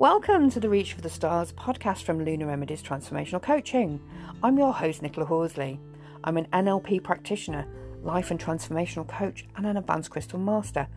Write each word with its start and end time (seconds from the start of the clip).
Welcome 0.00 0.48
to 0.52 0.60
the 0.60 0.70
Reach 0.70 0.94
for 0.94 1.02
the 1.02 1.10
Stars 1.10 1.52
podcast 1.52 2.04
from 2.04 2.24
Lunar 2.24 2.46
Remedies 2.46 2.82
Transformational 2.82 3.42
Coaching. 3.42 4.00
I'm 4.42 4.56
your 4.56 4.72
host, 4.72 5.02
Nicola 5.02 5.26
Horsley. 5.26 5.78
I'm 6.24 6.38
an 6.38 6.46
NLP 6.54 7.04
practitioner, 7.04 7.66
life 8.02 8.30
and 8.30 8.40
transformational 8.40 9.06
coach, 9.06 9.44
and 9.56 9.66
an 9.66 9.76
advanced 9.76 10.08
crystal 10.08 10.38
master. 10.38 10.88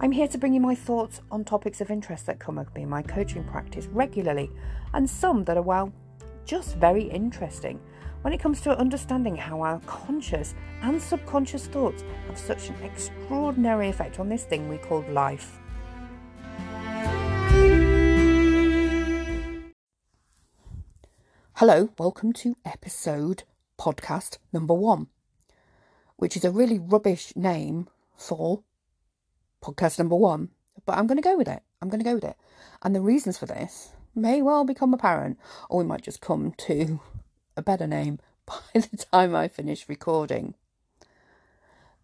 I'm 0.00 0.12
here 0.12 0.28
to 0.28 0.36
bring 0.36 0.52
you 0.52 0.60
my 0.60 0.74
thoughts 0.74 1.22
on 1.30 1.44
topics 1.44 1.80
of 1.80 1.90
interest 1.90 2.26
that 2.26 2.38
come 2.38 2.58
up 2.58 2.76
in 2.76 2.90
my 2.90 3.00
coaching 3.00 3.42
practice 3.42 3.86
regularly, 3.86 4.50
and 4.92 5.08
some 5.08 5.42
that 5.44 5.56
are, 5.56 5.62
well, 5.62 5.90
just 6.44 6.76
very 6.76 7.04
interesting 7.04 7.80
when 8.20 8.34
it 8.34 8.40
comes 8.40 8.60
to 8.60 8.78
understanding 8.78 9.34
how 9.34 9.62
our 9.62 9.80
conscious 9.86 10.54
and 10.82 11.00
subconscious 11.00 11.68
thoughts 11.68 12.04
have 12.26 12.38
such 12.38 12.68
an 12.68 12.76
extraordinary 12.84 13.88
effect 13.88 14.20
on 14.20 14.28
this 14.28 14.44
thing 14.44 14.68
we 14.68 14.76
call 14.76 15.02
life. 15.08 15.58
Hello, 21.60 21.88
welcome 21.98 22.34
to 22.34 22.54
episode 22.66 23.44
podcast 23.78 24.36
number 24.52 24.74
one, 24.74 25.06
which 26.16 26.36
is 26.36 26.44
a 26.44 26.50
really 26.50 26.78
rubbish 26.78 27.34
name 27.34 27.88
for 28.14 28.62
podcast 29.62 29.98
number 29.98 30.16
one, 30.16 30.50
but 30.84 30.98
I'm 30.98 31.06
going 31.06 31.16
to 31.16 31.22
go 31.22 31.34
with 31.34 31.48
it. 31.48 31.62
I'm 31.80 31.88
going 31.88 32.00
to 32.00 32.04
go 32.04 32.16
with 32.16 32.24
it. 32.24 32.36
And 32.82 32.94
the 32.94 33.00
reasons 33.00 33.38
for 33.38 33.46
this 33.46 33.92
may 34.14 34.42
well 34.42 34.66
become 34.66 34.92
apparent, 34.92 35.38
or 35.70 35.78
we 35.78 35.86
might 35.86 36.02
just 36.02 36.20
come 36.20 36.52
to 36.58 37.00
a 37.56 37.62
better 37.62 37.86
name 37.86 38.18
by 38.46 38.58
the 38.74 39.06
time 39.10 39.34
I 39.34 39.48
finish 39.48 39.88
recording. 39.88 40.56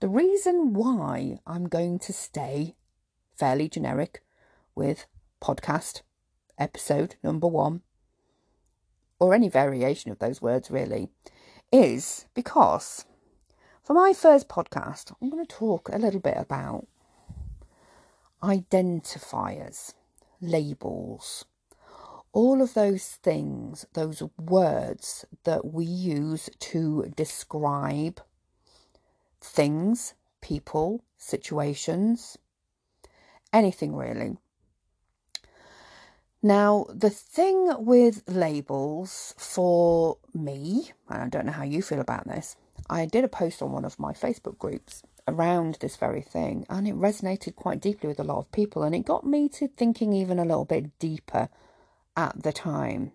The 0.00 0.08
reason 0.08 0.72
why 0.72 1.40
I'm 1.46 1.68
going 1.68 1.98
to 1.98 2.12
stay 2.14 2.74
fairly 3.36 3.68
generic 3.68 4.22
with 4.74 5.04
podcast 5.42 6.00
episode 6.58 7.16
number 7.22 7.48
one, 7.48 7.82
or 9.22 9.34
any 9.34 9.48
variation 9.48 10.10
of 10.10 10.18
those 10.18 10.42
words 10.42 10.68
really, 10.68 11.08
is 11.70 12.26
because 12.34 13.04
for 13.84 13.94
my 13.94 14.12
first 14.12 14.48
podcast, 14.48 15.14
I'm 15.22 15.30
going 15.30 15.46
to 15.46 15.56
talk 15.56 15.88
a 15.88 15.98
little 15.98 16.18
bit 16.18 16.36
about 16.36 16.88
identifiers, 18.42 19.94
labels, 20.40 21.44
all 22.32 22.60
of 22.60 22.74
those 22.74 23.20
things, 23.22 23.86
those 23.92 24.24
words 24.36 25.24
that 25.44 25.66
we 25.66 25.84
use 25.84 26.50
to 26.58 27.12
describe 27.14 28.20
things, 29.40 30.14
people, 30.40 31.04
situations, 31.16 32.38
anything 33.52 33.94
really. 33.94 34.36
Now, 36.44 36.86
the 36.88 37.10
thing 37.10 37.72
with 37.84 38.24
labels 38.26 39.32
for 39.38 40.18
me, 40.34 40.90
and 41.08 41.22
I 41.22 41.28
don't 41.28 41.46
know 41.46 41.52
how 41.52 41.62
you 41.62 41.82
feel 41.82 42.00
about 42.00 42.26
this, 42.26 42.56
I 42.90 43.06
did 43.06 43.22
a 43.22 43.28
post 43.28 43.62
on 43.62 43.70
one 43.70 43.84
of 43.84 44.00
my 44.00 44.12
Facebook 44.12 44.58
groups 44.58 45.04
around 45.28 45.78
this 45.80 45.96
very 45.96 46.20
thing, 46.20 46.66
and 46.68 46.88
it 46.88 46.96
resonated 46.96 47.54
quite 47.54 47.80
deeply 47.80 48.08
with 48.08 48.18
a 48.18 48.24
lot 48.24 48.38
of 48.38 48.50
people, 48.50 48.82
and 48.82 48.92
it 48.92 49.06
got 49.06 49.24
me 49.24 49.48
to 49.50 49.68
thinking 49.68 50.12
even 50.12 50.40
a 50.40 50.44
little 50.44 50.64
bit 50.64 50.98
deeper 50.98 51.48
at 52.16 52.42
the 52.42 52.52
time. 52.52 53.12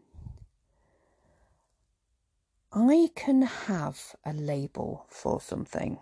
I 2.72 3.10
can 3.14 3.42
have 3.42 4.16
a 4.26 4.32
label 4.32 5.06
for 5.10 5.42
something. 5.42 6.00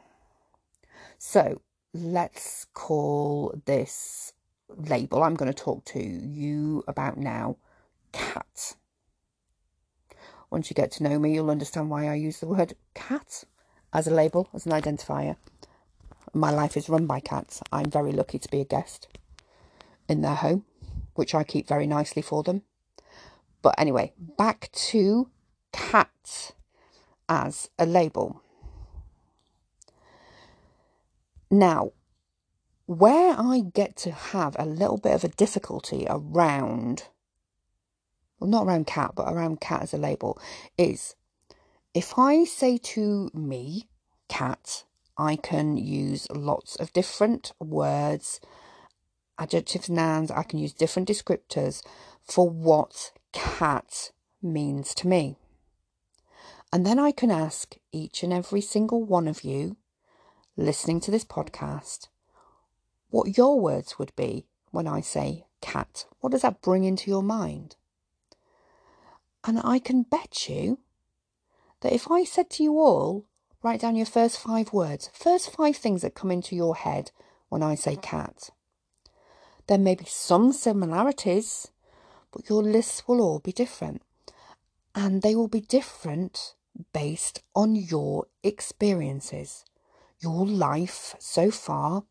So 1.17 1.61
let's 1.91 2.67
call 2.73 3.59
this 3.65 4.33
label 4.69 5.23
I'm 5.23 5.35
going 5.35 5.52
to 5.52 5.63
talk 5.63 5.85
to 5.85 5.99
you 5.99 6.83
about 6.88 7.17
now 7.17 7.58
cat. 8.11 8.76
Once 10.49 10.70
you 10.70 10.73
get 10.73 10.92
to 10.92 11.03
know 11.03 11.20
me, 11.20 11.33
you'll 11.33 11.49
understand 11.49 11.89
why 11.89 12.08
I 12.08 12.15
use 12.15 12.39
the 12.39 12.48
word 12.48 12.76
cat 12.93 13.43
as 13.93 14.08
a 14.08 14.14
label, 14.14 14.49
as 14.53 14.65
an 14.65 14.71
identifier. 14.71 15.36
My 16.33 16.52
life 16.52 16.77
is 16.77 16.89
run 16.89 17.05
by 17.05 17.20
cats. 17.20 17.61
I'm 17.71 17.89
very 17.89 18.11
lucky 18.11 18.39
to 18.39 18.49
be 18.49 18.61
a 18.61 18.65
guest 18.65 19.08
in 20.08 20.21
their 20.21 20.36
home, 20.36 20.65
which 21.15 21.33
I 21.33 21.43
keep 21.43 21.67
very 21.67 21.87
nicely 21.87 22.21
for 22.21 22.43
them. 22.43 22.61
But 23.61 23.76
anyway, 23.77 24.14
back 24.37 24.70
to 24.89 25.30
cat 25.71 26.53
as 27.27 27.70
a 27.80 27.86
label. 27.86 28.42
Now, 31.49 31.92
where 32.85 33.35
I 33.37 33.61
get 33.73 33.95
to 33.97 34.11
have 34.11 34.55
a 34.59 34.65
little 34.65 34.97
bit 34.97 35.13
of 35.13 35.23
a 35.23 35.29
difficulty 35.29 36.05
around, 36.07 37.03
well, 38.39 38.49
not 38.49 38.65
around 38.65 38.87
cat, 38.87 39.11
but 39.15 39.31
around 39.31 39.61
cat 39.61 39.83
as 39.83 39.93
a 39.93 39.97
label, 39.97 40.39
is 40.77 41.15
if 41.93 42.17
I 42.17 42.43
say 42.43 42.77
to 42.77 43.31
me, 43.33 43.87
cat, 44.27 44.83
I 45.17 45.35
can 45.35 45.77
use 45.77 46.27
lots 46.29 46.75
of 46.75 46.93
different 46.93 47.53
words, 47.59 48.39
adjectives, 49.39 49.89
nouns, 49.89 50.29
I 50.29 50.43
can 50.43 50.59
use 50.59 50.73
different 50.73 51.07
descriptors 51.07 51.81
for 52.21 52.49
what 52.49 53.13
cat 53.31 54.11
means 54.41 54.93
to 54.95 55.07
me. 55.07 55.37
And 56.71 56.85
then 56.85 56.99
I 56.99 57.11
can 57.11 57.31
ask 57.31 57.75
each 57.91 58.21
and 58.21 58.33
every 58.33 58.61
single 58.61 59.03
one 59.03 59.27
of 59.27 59.43
you 59.43 59.77
listening 60.57 60.99
to 61.02 61.11
this 61.11 61.25
podcast 61.25 62.09
what 63.10 63.38
your 63.38 63.60
words 63.60 63.98
would 63.99 64.16
be 64.16 64.45
when 64.71 64.88
I 64.88 65.02
say 65.02 65.45
cat. 65.61 66.05
What 66.20 66.32
does 66.32 66.42
that 66.42 66.61
bring 66.61 66.83
into 66.83 67.10
your 67.10 67.23
mind? 67.23 67.76
And 69.43 69.60
I 69.64 69.80
can 69.80 70.04
bet 70.04 70.49
you 70.49 70.80
that 71.82 71.94
if 71.94 72.10
I 72.10 72.23
said 72.23 72.49
to 72.52 72.64
you 72.64 72.80
all, 72.80 73.26
write 73.61 73.82
down 73.82 73.95
your 73.95 74.05
first 74.05 74.39
five 74.39 74.73
words, 74.73 75.10
first 75.14 75.52
five 75.52 75.76
things 75.76 76.02
that 76.02 76.15
come 76.15 76.32
into 76.32 76.55
your 76.55 76.76
head 76.76 77.11
when 77.49 77.61
I 77.61 77.76
say 77.76 77.95
cat, 77.95 78.49
there 79.67 79.77
may 79.77 79.95
be 79.95 80.05
some 80.05 80.52
similarities, 80.52 81.71
but 82.32 82.49
your 82.49 82.61
lists 82.61 83.08
will 83.08 83.21
all 83.21 83.39
be 83.39 83.52
different. 83.52 84.02
And 84.94 85.21
they 85.21 85.36
will 85.36 85.48
be 85.48 85.61
different 85.61 86.55
based 86.94 87.42
on 87.55 87.76
your 87.76 88.27
experiences, 88.44 89.65
your 90.20 90.45
life 90.45 91.15
so 91.20 91.52
far, 91.52 92.04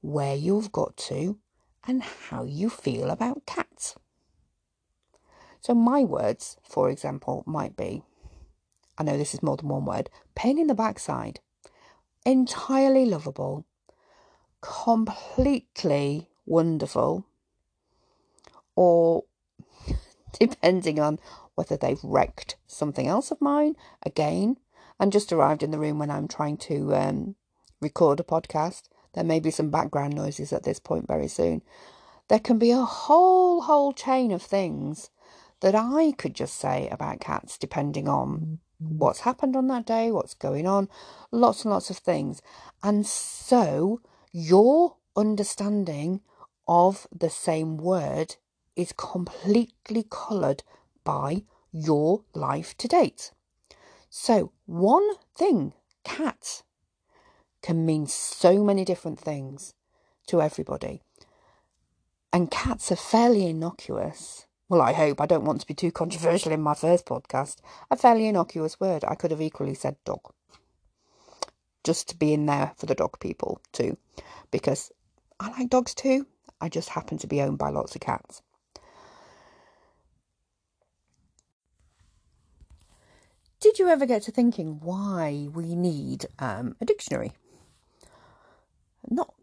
where 0.00 0.34
you've 0.34 0.72
got 0.72 0.96
to, 0.96 1.38
and 1.86 2.02
how 2.02 2.44
you 2.44 2.68
feel 2.68 3.10
about 3.10 3.46
cats. 3.46 3.96
So, 5.60 5.74
my 5.74 6.02
words, 6.02 6.56
for 6.62 6.90
example, 6.90 7.42
might 7.46 7.76
be 7.76 8.02
I 8.98 9.02
know 9.02 9.18
this 9.18 9.34
is 9.34 9.42
more 9.42 9.56
than 9.56 9.68
one 9.68 9.84
word 9.84 10.10
pain 10.34 10.58
in 10.58 10.66
the 10.66 10.74
backside, 10.74 11.40
entirely 12.24 13.04
lovable, 13.04 13.66
completely 14.60 16.28
wonderful, 16.46 17.26
or 18.74 19.24
depending 20.38 20.98
on 20.98 21.18
whether 21.54 21.76
they've 21.76 22.02
wrecked 22.02 22.56
something 22.66 23.06
else 23.06 23.30
of 23.30 23.40
mine 23.40 23.76
again 24.04 24.58
and 24.98 25.12
just 25.12 25.32
arrived 25.32 25.62
in 25.62 25.70
the 25.70 25.78
room 25.78 25.98
when 25.98 26.10
I'm 26.10 26.28
trying 26.28 26.56
to 26.58 26.94
um, 26.94 27.36
record 27.80 28.20
a 28.20 28.22
podcast. 28.22 28.84
There 29.16 29.24
may 29.24 29.40
be 29.40 29.50
some 29.50 29.70
background 29.70 30.14
noises 30.14 30.52
at 30.52 30.62
this 30.62 30.78
point 30.78 31.08
very 31.08 31.26
soon. 31.26 31.62
There 32.28 32.38
can 32.38 32.58
be 32.58 32.70
a 32.70 32.84
whole, 32.84 33.62
whole 33.62 33.92
chain 33.94 34.30
of 34.30 34.42
things 34.42 35.10
that 35.60 35.74
I 35.74 36.12
could 36.18 36.34
just 36.34 36.56
say 36.56 36.88
about 36.90 37.20
cats 37.20 37.56
depending 37.56 38.08
on 38.08 38.58
what's 38.78 39.20
happened 39.20 39.56
on 39.56 39.68
that 39.68 39.86
day, 39.86 40.12
what's 40.12 40.34
going 40.34 40.66
on, 40.66 40.90
lots 41.30 41.64
and 41.64 41.72
lots 41.72 41.88
of 41.88 41.96
things. 41.96 42.42
And 42.82 43.06
so 43.06 44.02
your 44.32 44.96
understanding 45.16 46.20
of 46.68 47.06
the 47.10 47.30
same 47.30 47.78
word 47.78 48.36
is 48.76 48.92
completely 48.92 50.04
coloured 50.10 50.62
by 51.04 51.44
your 51.72 52.22
life 52.34 52.76
to 52.76 52.86
date. 52.86 53.32
So, 54.10 54.52
one 54.66 55.08
thing, 55.34 55.72
cat, 56.04 56.62
can 57.66 57.84
mean 57.84 58.06
so 58.06 58.62
many 58.62 58.84
different 58.84 59.18
things 59.18 59.74
to 60.28 60.40
everybody. 60.40 61.02
And 62.32 62.48
cats 62.48 62.92
are 62.92 62.96
fairly 62.96 63.44
innocuous. 63.44 64.46
Well, 64.68 64.80
I 64.80 64.92
hope. 64.92 65.20
I 65.20 65.26
don't 65.26 65.44
want 65.44 65.62
to 65.62 65.66
be 65.66 65.74
too 65.74 65.90
controversial 65.90 66.52
in 66.52 66.60
my 66.60 66.74
first 66.74 67.06
podcast. 67.06 67.56
A 67.90 67.96
fairly 67.96 68.28
innocuous 68.28 68.78
word. 68.78 69.04
I 69.08 69.16
could 69.16 69.32
have 69.32 69.40
equally 69.40 69.74
said 69.74 69.96
dog. 70.04 70.20
Just 71.82 72.08
to 72.10 72.16
be 72.16 72.32
in 72.32 72.46
there 72.46 72.70
for 72.76 72.86
the 72.86 72.94
dog 72.94 73.18
people, 73.18 73.60
too. 73.72 73.96
Because 74.52 74.92
I 75.40 75.50
like 75.50 75.70
dogs 75.70 75.92
too. 75.92 76.28
I 76.60 76.68
just 76.68 76.90
happen 76.90 77.18
to 77.18 77.26
be 77.26 77.42
owned 77.42 77.58
by 77.58 77.70
lots 77.70 77.96
of 77.96 78.00
cats. 78.00 78.42
Did 83.58 83.80
you 83.80 83.88
ever 83.88 84.06
get 84.06 84.22
to 84.22 84.30
thinking 84.30 84.78
why 84.80 85.48
we 85.52 85.74
need 85.74 86.26
um, 86.38 86.76
a 86.80 86.84
dictionary? 86.84 87.32
Not 89.08 89.34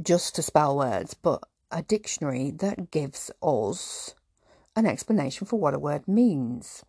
just 0.00 0.34
to 0.36 0.42
spell 0.42 0.76
words, 0.76 1.14
but 1.14 1.42
a 1.70 1.82
dictionary 1.82 2.50
that 2.50 2.90
gives 2.90 3.30
us 3.42 4.14
an 4.76 4.86
explanation 4.86 5.46
for 5.46 5.58
what 5.58 5.74
a 5.74 5.78
word 5.78 6.06
means. 6.06 6.84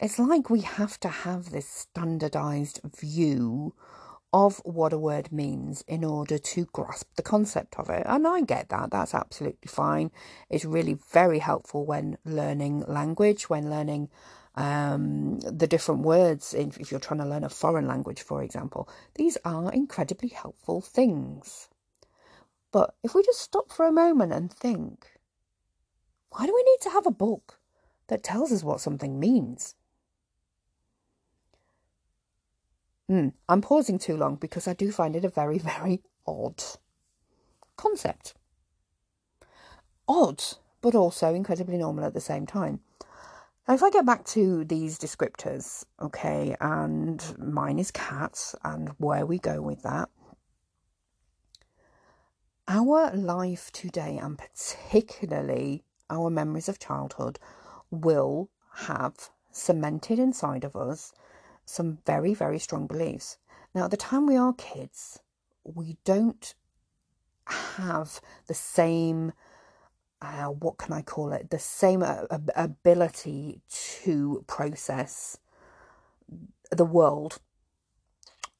It's 0.00 0.18
like 0.18 0.50
we 0.50 0.60
have 0.60 0.98
to 1.00 1.08
have 1.08 1.50
this 1.50 1.68
standardized 1.68 2.80
view 2.84 3.74
of 4.32 4.62
what 4.64 4.92
a 4.92 4.98
word 4.98 5.30
means 5.30 5.84
in 5.86 6.04
order 6.04 6.38
to 6.38 6.64
grasp 6.72 7.08
the 7.16 7.22
concept 7.22 7.78
of 7.78 7.90
it. 7.90 8.02
And 8.06 8.26
I 8.26 8.40
get 8.40 8.70
that, 8.70 8.90
that's 8.90 9.14
absolutely 9.14 9.68
fine. 9.68 10.10
It's 10.48 10.64
really 10.64 10.96
very 11.12 11.38
helpful 11.40 11.84
when 11.84 12.16
learning 12.24 12.84
language, 12.88 13.50
when 13.50 13.68
learning 13.68 14.08
um, 14.54 15.40
the 15.40 15.66
different 15.66 16.02
words, 16.02 16.54
if 16.54 16.90
you're 16.90 17.00
trying 17.00 17.20
to 17.20 17.26
learn 17.26 17.44
a 17.44 17.50
foreign 17.50 17.86
language, 17.86 18.22
for 18.22 18.42
example. 18.42 18.88
These 19.14 19.36
are 19.44 19.72
incredibly 19.72 20.28
helpful 20.28 20.80
things. 20.80 21.68
But 22.72 22.94
if 23.04 23.14
we 23.14 23.22
just 23.22 23.40
stop 23.40 23.70
for 23.70 23.86
a 23.86 23.92
moment 23.92 24.32
and 24.32 24.50
think, 24.50 25.06
why 26.30 26.46
do 26.46 26.54
we 26.54 26.62
need 26.62 26.80
to 26.82 26.90
have 26.90 27.06
a 27.06 27.10
book 27.10 27.58
that 28.08 28.22
tells 28.22 28.50
us 28.50 28.64
what 28.64 28.80
something 28.80 29.20
means? 29.20 29.74
Mm, 33.10 33.34
I'm 33.46 33.60
pausing 33.60 33.98
too 33.98 34.16
long 34.16 34.36
because 34.36 34.66
I 34.66 34.72
do 34.72 34.90
find 34.90 35.14
it 35.14 35.24
a 35.24 35.28
very, 35.28 35.58
very 35.76 36.00
odd 36.26 36.62
concept. 37.76 38.34
Odd, 40.08 40.42
but 40.80 40.94
also 40.94 41.34
incredibly 41.34 41.76
normal 41.76 42.04
at 42.04 42.14
the 42.14 42.20
same 42.20 42.46
time. 42.46 42.80
Now, 43.68 43.74
if 43.74 43.82
I 43.82 43.90
get 43.90 44.06
back 44.06 44.24
to 44.26 44.64
these 44.64 44.98
descriptors, 44.98 45.84
okay, 46.00 46.56
and 46.60 47.22
mine 47.38 47.78
is 47.78 47.90
cats, 47.90 48.56
and 48.64 48.88
where 48.98 49.24
we 49.24 49.38
go 49.38 49.60
with 49.60 49.82
that, 49.82 50.08
our 52.68 53.14
life 53.14 53.70
today, 53.72 54.18
and 54.22 54.38
particularly 54.38 55.84
our 56.08 56.30
memories 56.30 56.68
of 56.68 56.78
childhood, 56.78 57.38
will 57.90 58.48
have 58.74 59.30
cemented 59.50 60.18
inside 60.18 60.64
of 60.64 60.74
us 60.76 61.12
some 61.64 61.98
very, 62.06 62.34
very 62.34 62.58
strong 62.58 62.86
beliefs. 62.86 63.38
Now, 63.74 63.84
at 63.84 63.90
the 63.90 63.96
time 63.96 64.26
we 64.26 64.36
are 64.36 64.52
kids, 64.52 65.20
we 65.64 65.96
don't 66.04 66.54
have 67.46 68.20
the 68.46 68.54
same, 68.54 69.32
uh, 70.20 70.46
what 70.46 70.78
can 70.78 70.92
I 70.92 71.02
call 71.02 71.32
it, 71.32 71.50
the 71.50 71.58
same 71.58 72.02
uh, 72.02 72.24
ability 72.54 73.60
to 74.04 74.44
process 74.46 75.38
the 76.70 76.84
world 76.84 77.38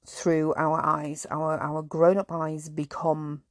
through 0.07 0.55
our 0.55 0.85
eyes. 0.85 1.27
Our, 1.31 1.59
our 1.59 1.83
grown 1.83 2.19
up 2.19 2.33
eyes 2.33 2.69
become, 2.69 3.43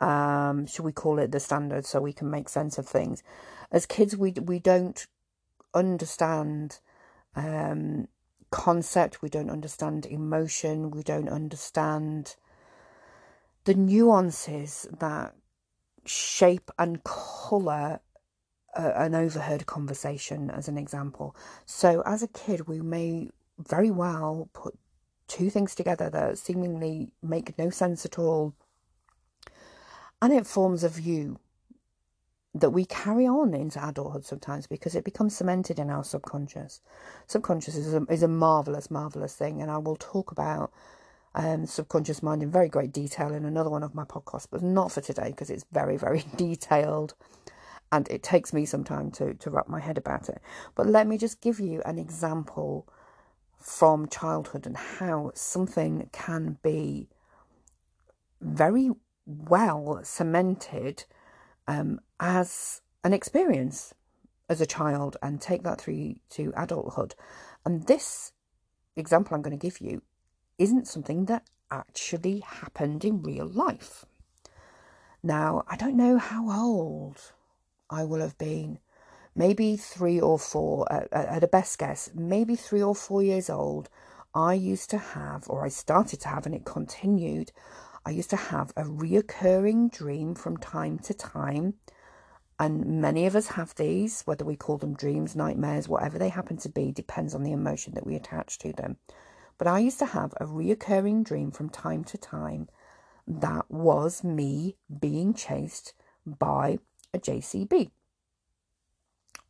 um, 0.00 0.66
should 0.66 0.84
we 0.84 0.92
call 0.92 1.18
it 1.18 1.32
the 1.32 1.40
standard 1.40 1.86
so 1.86 2.00
we 2.00 2.12
can 2.12 2.30
make 2.30 2.48
sense 2.48 2.78
of 2.78 2.86
things. 2.86 3.22
As 3.70 3.86
kids, 3.86 4.16
we, 4.16 4.32
we 4.32 4.58
don't 4.58 5.06
understand 5.74 6.78
um, 7.36 8.08
concept, 8.50 9.22
we 9.22 9.28
don't 9.28 9.50
understand 9.50 10.06
emotion, 10.06 10.90
we 10.90 11.02
don't 11.02 11.28
understand 11.28 12.36
the 13.64 13.74
nuances 13.74 14.86
that 14.98 15.34
shape 16.06 16.70
and 16.78 17.02
colour 17.04 18.00
an 18.74 19.14
overheard 19.14 19.66
conversation, 19.66 20.50
as 20.50 20.68
an 20.68 20.78
example. 20.78 21.34
So, 21.66 22.02
as 22.06 22.22
a 22.22 22.28
kid, 22.28 22.68
we 22.68 22.80
may 22.80 23.30
very 23.58 23.90
well 23.90 24.48
put 24.52 24.78
two 25.26 25.50
things 25.50 25.74
together 25.74 26.08
that 26.10 26.38
seemingly 26.38 27.10
make 27.22 27.58
no 27.58 27.70
sense 27.70 28.06
at 28.06 28.18
all, 28.18 28.54
and 30.20 30.32
it 30.32 30.46
forms 30.46 30.84
a 30.84 30.88
view 30.88 31.38
that 32.54 32.70
we 32.70 32.84
carry 32.84 33.26
on 33.26 33.54
into 33.54 33.86
adulthood 33.86 34.24
sometimes 34.24 34.66
because 34.66 34.94
it 34.94 35.04
becomes 35.04 35.36
cemented 35.36 35.78
in 35.78 35.90
our 35.90 36.02
subconscious. 36.02 36.80
Subconscious 37.26 37.76
is 37.76 37.94
a, 37.94 38.02
is 38.10 38.22
a 38.22 38.28
marvelous, 38.28 38.90
marvelous 38.90 39.34
thing, 39.34 39.62
and 39.62 39.70
I 39.70 39.78
will 39.78 39.96
talk 39.96 40.32
about 40.32 40.72
um, 41.34 41.66
subconscious 41.66 42.22
mind 42.22 42.42
in 42.42 42.50
very 42.50 42.68
great 42.68 42.92
detail 42.92 43.32
in 43.32 43.44
another 43.44 43.70
one 43.70 43.82
of 43.82 43.94
my 43.94 44.04
podcasts, 44.04 44.48
but 44.50 44.62
not 44.62 44.90
for 44.90 45.00
today 45.00 45.28
because 45.28 45.50
it's 45.50 45.66
very, 45.72 45.96
very 45.96 46.24
detailed 46.36 47.14
and 47.92 48.08
it 48.10 48.22
takes 48.22 48.52
me 48.52 48.66
some 48.66 48.84
time 48.84 49.10
to, 49.12 49.34
to 49.34 49.50
wrap 49.50 49.68
my 49.68 49.80
head 49.80 49.96
about 49.98 50.28
it. 50.28 50.40
But 50.74 50.86
let 50.86 51.06
me 51.06 51.16
just 51.16 51.40
give 51.40 51.60
you 51.60 51.82
an 51.84 51.98
example 51.98 52.86
from 53.56 54.08
childhood 54.08 54.66
and 54.66 54.76
how 54.76 55.32
something 55.34 56.08
can 56.12 56.58
be 56.62 57.08
very 58.40 58.90
well 59.28 60.00
cemented 60.02 61.04
um, 61.66 62.00
as 62.18 62.80
an 63.04 63.12
experience 63.12 63.94
as 64.48 64.60
a 64.60 64.66
child 64.66 65.16
and 65.22 65.40
take 65.40 65.62
that 65.62 65.80
through 65.80 66.16
to 66.30 66.52
adulthood. 66.56 67.14
And 67.64 67.86
this 67.86 68.32
example 68.96 69.34
I'm 69.34 69.42
going 69.42 69.56
to 69.56 69.62
give 69.62 69.80
you 69.80 70.02
isn't 70.58 70.88
something 70.88 71.26
that 71.26 71.44
actually 71.70 72.40
happened 72.40 73.04
in 73.04 73.22
real 73.22 73.46
life. 73.46 74.06
Now, 75.22 75.64
I 75.68 75.76
don't 75.76 75.96
know 75.96 76.16
how 76.16 76.50
old 76.50 77.32
I 77.90 78.04
will 78.04 78.20
have 78.20 78.38
been. 78.38 78.78
Maybe 79.34 79.76
three 79.76 80.18
or 80.20 80.38
four, 80.38 80.90
at, 80.90 81.12
at 81.12 81.44
a 81.44 81.48
best 81.48 81.78
guess, 81.78 82.10
maybe 82.14 82.56
three 82.56 82.82
or 82.82 82.94
four 82.94 83.22
years 83.22 83.50
old. 83.50 83.88
I 84.34 84.54
used 84.54 84.90
to 84.90 84.98
have, 84.98 85.48
or 85.48 85.64
I 85.64 85.68
started 85.68 86.20
to 86.20 86.28
have, 86.28 86.46
and 86.46 86.54
it 86.54 86.64
continued. 86.64 87.52
I 88.08 88.12
used 88.12 88.30
to 88.30 88.36
have 88.36 88.70
a 88.74 88.84
reoccurring 88.84 89.92
dream 89.92 90.34
from 90.34 90.56
time 90.56 90.98
to 91.00 91.12
time 91.12 91.74
and 92.58 93.02
many 93.02 93.26
of 93.26 93.36
us 93.36 93.48
have 93.48 93.74
these, 93.74 94.22
whether 94.22 94.46
we 94.46 94.56
call 94.56 94.78
them 94.78 94.94
dreams, 94.94 95.36
nightmares, 95.36 95.90
whatever 95.90 96.18
they 96.18 96.30
happen 96.30 96.56
to 96.56 96.70
be, 96.70 96.90
depends 96.90 97.34
on 97.34 97.42
the 97.42 97.52
emotion 97.52 97.92
that 97.92 98.06
we 98.06 98.16
attach 98.16 98.58
to 98.60 98.72
them. 98.72 98.96
But 99.58 99.66
I 99.66 99.80
used 99.80 99.98
to 99.98 100.06
have 100.06 100.32
a 100.40 100.46
reoccurring 100.46 101.22
dream 101.22 101.50
from 101.50 101.68
time 101.68 102.02
to 102.04 102.16
time 102.16 102.70
that 103.26 103.70
was 103.70 104.24
me 104.24 104.76
being 105.00 105.34
chased 105.34 105.92
by 106.24 106.78
a 107.12 107.18
JCB. 107.18 107.90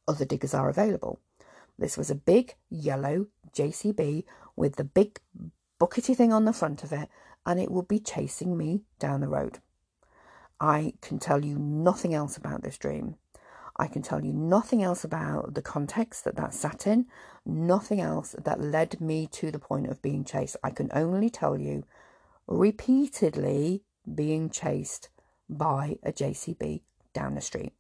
Other 0.08 0.25
diggers 0.25 0.52
are 0.52 0.69
available. 0.69 1.20
This 1.78 1.96
was 1.96 2.10
a 2.10 2.16
big 2.16 2.56
yellow 2.70 3.28
JCB 3.52 4.25
with 4.56 4.75
the 4.75 4.84
big 4.84 5.20
buckety 5.81 6.16
thing 6.16 6.32
on 6.32 6.44
the 6.44 6.52
front 6.52 6.82
of 6.82 6.93
it, 6.93 7.08
and 7.48 7.58
it 7.58 7.70
would 7.70 7.88
be 7.88 7.98
chasing 7.98 8.58
me 8.58 8.82
down 8.98 9.22
the 9.22 9.26
road. 9.26 9.58
I 10.60 10.93
can 11.00 11.19
tell 11.19 11.43
you 11.43 11.58
nothing 11.58 12.12
else 12.12 12.36
about 12.36 12.62
this 12.62 12.76
dream. 12.76 13.17
I 13.74 13.86
can 13.86 14.02
tell 14.02 14.22
you 14.22 14.34
nothing 14.34 14.82
else 14.82 15.02
about 15.02 15.55
the 15.55 15.62
context 15.62 16.24
that 16.24 16.36
that 16.36 16.52
sat 16.52 16.86
in, 16.86 17.06
nothing 17.46 18.02
else 18.02 18.34
that 18.44 18.60
led 18.60 19.00
me 19.00 19.26
to 19.28 19.50
the 19.50 19.58
point 19.58 19.86
of 19.86 20.02
being 20.02 20.24
chased. 20.24 20.56
I 20.62 20.70
can 20.70 20.90
only 20.93 21.31
tell 21.31 21.56
you 21.56 21.84
repeatedly 22.46 23.82
being 24.14 24.50
chased 24.50 25.08
by 25.48 25.96
a 26.02 26.12
JCB 26.12 26.82
down 27.14 27.34
the 27.34 27.40
street. 27.40 27.72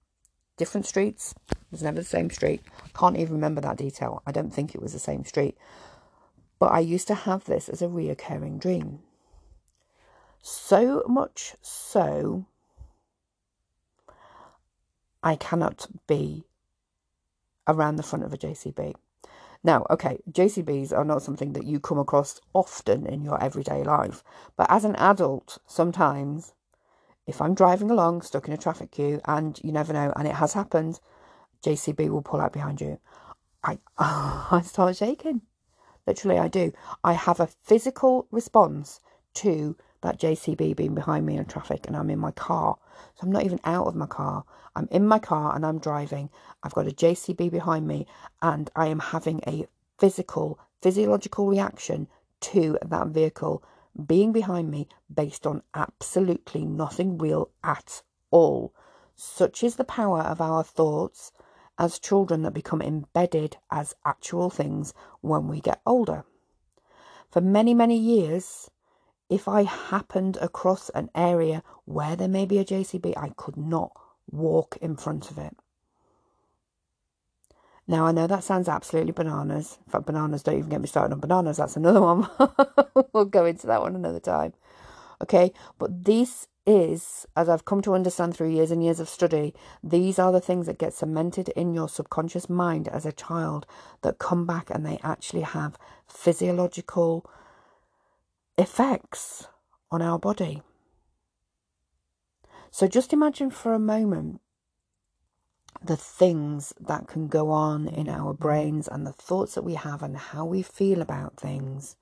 Different 0.56 0.86
streets, 0.86 1.34
it 1.50 1.58
was 1.70 1.82
never 1.82 2.00
the 2.00 2.04
same 2.04 2.30
street. 2.30 2.62
Can't 2.94 3.18
even 3.18 3.34
remember 3.34 3.60
that 3.60 3.76
detail. 3.76 4.22
I 4.26 4.32
don't 4.32 4.54
think 4.54 4.74
it 4.74 4.80
was 4.80 4.94
the 4.94 4.98
same 4.98 5.26
street. 5.26 5.58
But 6.58 6.72
I 6.72 6.80
used 6.80 7.06
to 7.08 7.14
have 7.14 7.44
this 7.44 7.68
as 7.68 7.82
a 7.82 7.86
reoccurring 7.86 8.60
dream. 8.60 9.00
So 10.42 11.04
much 11.06 11.54
so 11.60 12.46
I 15.22 15.36
cannot 15.36 15.86
be 16.06 16.44
around 17.66 17.96
the 17.96 18.02
front 18.02 18.24
of 18.24 18.32
a 18.32 18.38
JCB. 18.38 18.94
Now, 19.64 19.84
okay, 19.90 20.18
JCBs 20.30 20.96
are 20.96 21.04
not 21.04 21.22
something 21.22 21.52
that 21.54 21.64
you 21.64 21.80
come 21.80 21.98
across 21.98 22.40
often 22.54 23.06
in 23.06 23.24
your 23.24 23.42
everyday 23.42 23.82
life, 23.82 24.22
but 24.56 24.70
as 24.70 24.84
an 24.84 24.94
adult, 24.96 25.58
sometimes 25.66 26.54
if 27.26 27.42
I'm 27.42 27.54
driving 27.54 27.90
along 27.90 28.22
stuck 28.22 28.48
in 28.48 28.54
a 28.54 28.56
traffic 28.56 28.92
queue 28.92 29.20
and 29.26 29.60
you 29.62 29.70
never 29.70 29.92
know, 29.92 30.12
and 30.16 30.26
it 30.26 30.36
has 30.36 30.54
happened, 30.54 31.00
JCB 31.62 32.08
will 32.08 32.22
pull 32.22 32.40
out 32.40 32.52
behind 32.52 32.80
you. 32.80 32.98
I 33.62 33.78
I 33.98 34.62
start 34.64 34.96
shaking. 34.96 35.42
Literally, 36.06 36.38
I 36.38 36.48
do. 36.48 36.72
I 37.04 37.12
have 37.12 37.38
a 37.38 37.48
physical 37.48 38.26
response 38.30 39.00
to 39.34 39.76
that 40.00 40.20
JCB 40.20 40.76
being 40.76 40.94
behind 40.94 41.26
me 41.26 41.36
in 41.36 41.44
traffic 41.44 41.86
and 41.86 41.96
I'm 41.96 42.10
in 42.10 42.18
my 42.18 42.30
car. 42.30 42.78
So 43.14 43.22
I'm 43.22 43.32
not 43.32 43.44
even 43.44 43.60
out 43.64 43.86
of 43.86 43.94
my 43.94 44.06
car. 44.06 44.44
I'm 44.76 44.88
in 44.90 45.06
my 45.06 45.18
car 45.18 45.54
and 45.54 45.66
I'm 45.66 45.78
driving. 45.78 46.30
I've 46.62 46.74
got 46.74 46.86
a 46.86 46.92
JCB 46.92 47.50
behind 47.50 47.86
me 47.86 48.06
and 48.40 48.70
I 48.76 48.86
am 48.86 49.00
having 49.00 49.40
a 49.46 49.66
physical, 49.98 50.58
physiological 50.80 51.48
reaction 51.48 52.08
to 52.40 52.78
that 52.84 53.08
vehicle 53.08 53.62
being 54.06 54.32
behind 54.32 54.70
me 54.70 54.86
based 55.12 55.46
on 55.46 55.62
absolutely 55.74 56.64
nothing 56.64 57.18
real 57.18 57.50
at 57.64 58.02
all. 58.30 58.72
Such 59.16 59.64
is 59.64 59.76
the 59.76 59.84
power 59.84 60.20
of 60.20 60.40
our 60.40 60.62
thoughts 60.62 61.32
as 61.78 61.98
children 61.98 62.42
that 62.42 62.54
become 62.54 62.82
embedded 62.82 63.56
as 63.70 63.94
actual 64.04 64.50
things 64.50 64.94
when 65.20 65.48
we 65.48 65.60
get 65.60 65.80
older. 65.84 66.24
For 67.30 67.40
many, 67.40 67.74
many 67.74 67.96
years, 67.96 68.70
if 69.28 69.46
I 69.46 69.62
happened 69.62 70.36
across 70.40 70.88
an 70.90 71.10
area 71.14 71.62
where 71.84 72.16
there 72.16 72.28
may 72.28 72.46
be 72.46 72.58
a 72.58 72.64
JCB, 72.64 73.16
I 73.16 73.30
could 73.36 73.56
not 73.56 73.92
walk 74.30 74.76
in 74.80 74.96
front 74.96 75.30
of 75.30 75.38
it. 75.38 75.56
Now, 77.86 78.04
I 78.04 78.12
know 78.12 78.26
that 78.26 78.44
sounds 78.44 78.68
absolutely 78.68 79.12
bananas. 79.12 79.78
In 79.86 79.90
fact, 79.92 80.06
bananas 80.06 80.42
don't 80.42 80.58
even 80.58 80.68
get 80.68 80.82
me 80.82 80.86
started 80.86 81.14
on 81.14 81.20
bananas. 81.20 81.56
That's 81.56 81.76
another 81.76 82.02
one. 82.02 82.28
we'll 83.14 83.24
go 83.24 83.46
into 83.46 83.66
that 83.66 83.80
one 83.80 83.96
another 83.96 84.20
time. 84.20 84.52
Okay, 85.22 85.52
but 85.78 86.04
this 86.04 86.48
is, 86.66 87.26
as 87.34 87.48
I've 87.48 87.64
come 87.64 87.80
to 87.82 87.94
understand 87.94 88.36
through 88.36 88.50
years 88.50 88.70
and 88.70 88.84
years 88.84 89.00
of 89.00 89.08
study, 89.08 89.54
these 89.82 90.18
are 90.18 90.30
the 90.30 90.40
things 90.40 90.66
that 90.66 90.78
get 90.78 90.92
cemented 90.92 91.48
in 91.50 91.72
your 91.72 91.88
subconscious 91.88 92.50
mind 92.50 92.88
as 92.88 93.06
a 93.06 93.12
child 93.12 93.66
that 94.02 94.18
come 94.18 94.46
back 94.46 94.68
and 94.68 94.84
they 94.84 95.00
actually 95.02 95.40
have 95.40 95.78
physiological 96.06 97.28
effects 98.58 99.46
on 99.90 100.02
our 100.02 100.18
body. 100.18 100.62
So 102.70 102.86
just 102.86 103.12
imagine 103.12 103.50
for 103.50 103.72
a 103.72 103.78
moment 103.78 104.40
the 105.82 105.96
things 105.96 106.74
that 106.80 107.06
can 107.06 107.28
go 107.28 107.50
on 107.50 107.86
in 107.86 108.08
our 108.08 108.34
brains 108.34 108.88
and 108.88 109.06
the 109.06 109.12
thoughts 109.12 109.54
that 109.54 109.62
we 109.62 109.74
have 109.74 110.02
and 110.02 110.16
how 110.16 110.44
we 110.44 110.60
feel 110.60 111.00
about 111.00 111.36
things 111.36 111.96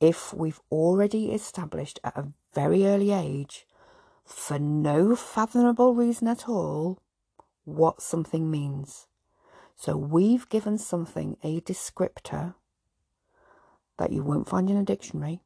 if 0.00 0.32
we've 0.32 0.60
already 0.70 1.32
established 1.32 2.00
at 2.02 2.16
a 2.16 2.28
very 2.54 2.86
early 2.86 3.12
age, 3.12 3.66
for 4.24 4.58
no 4.58 5.14
fathomable 5.14 5.94
reason 5.94 6.26
at 6.26 6.48
all, 6.48 6.98
what 7.64 8.00
something 8.00 8.50
means. 8.50 9.06
So 9.76 9.96
we've 9.96 10.48
given 10.48 10.78
something 10.78 11.36
a 11.42 11.60
descriptor 11.60 12.54
that 14.00 14.12
you 14.12 14.22
won't 14.22 14.48
find 14.48 14.70
in 14.70 14.78
a 14.78 14.82
dictionary. 14.82 15.42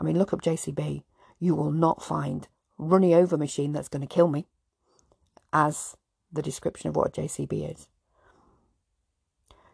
I 0.00 0.04
mean, 0.04 0.18
look 0.18 0.32
up 0.32 0.42
JCB. 0.42 1.04
You 1.38 1.54
will 1.54 1.70
not 1.70 2.02
find 2.02 2.48
runny 2.76 3.14
over 3.14 3.38
machine 3.38 3.72
that's 3.72 3.88
going 3.88 4.02
to 4.02 4.12
kill 4.12 4.26
me 4.26 4.46
as 5.52 5.96
the 6.32 6.42
description 6.42 6.88
of 6.88 6.96
what 6.96 7.16
a 7.16 7.20
JCB 7.22 7.72
is. 7.72 7.88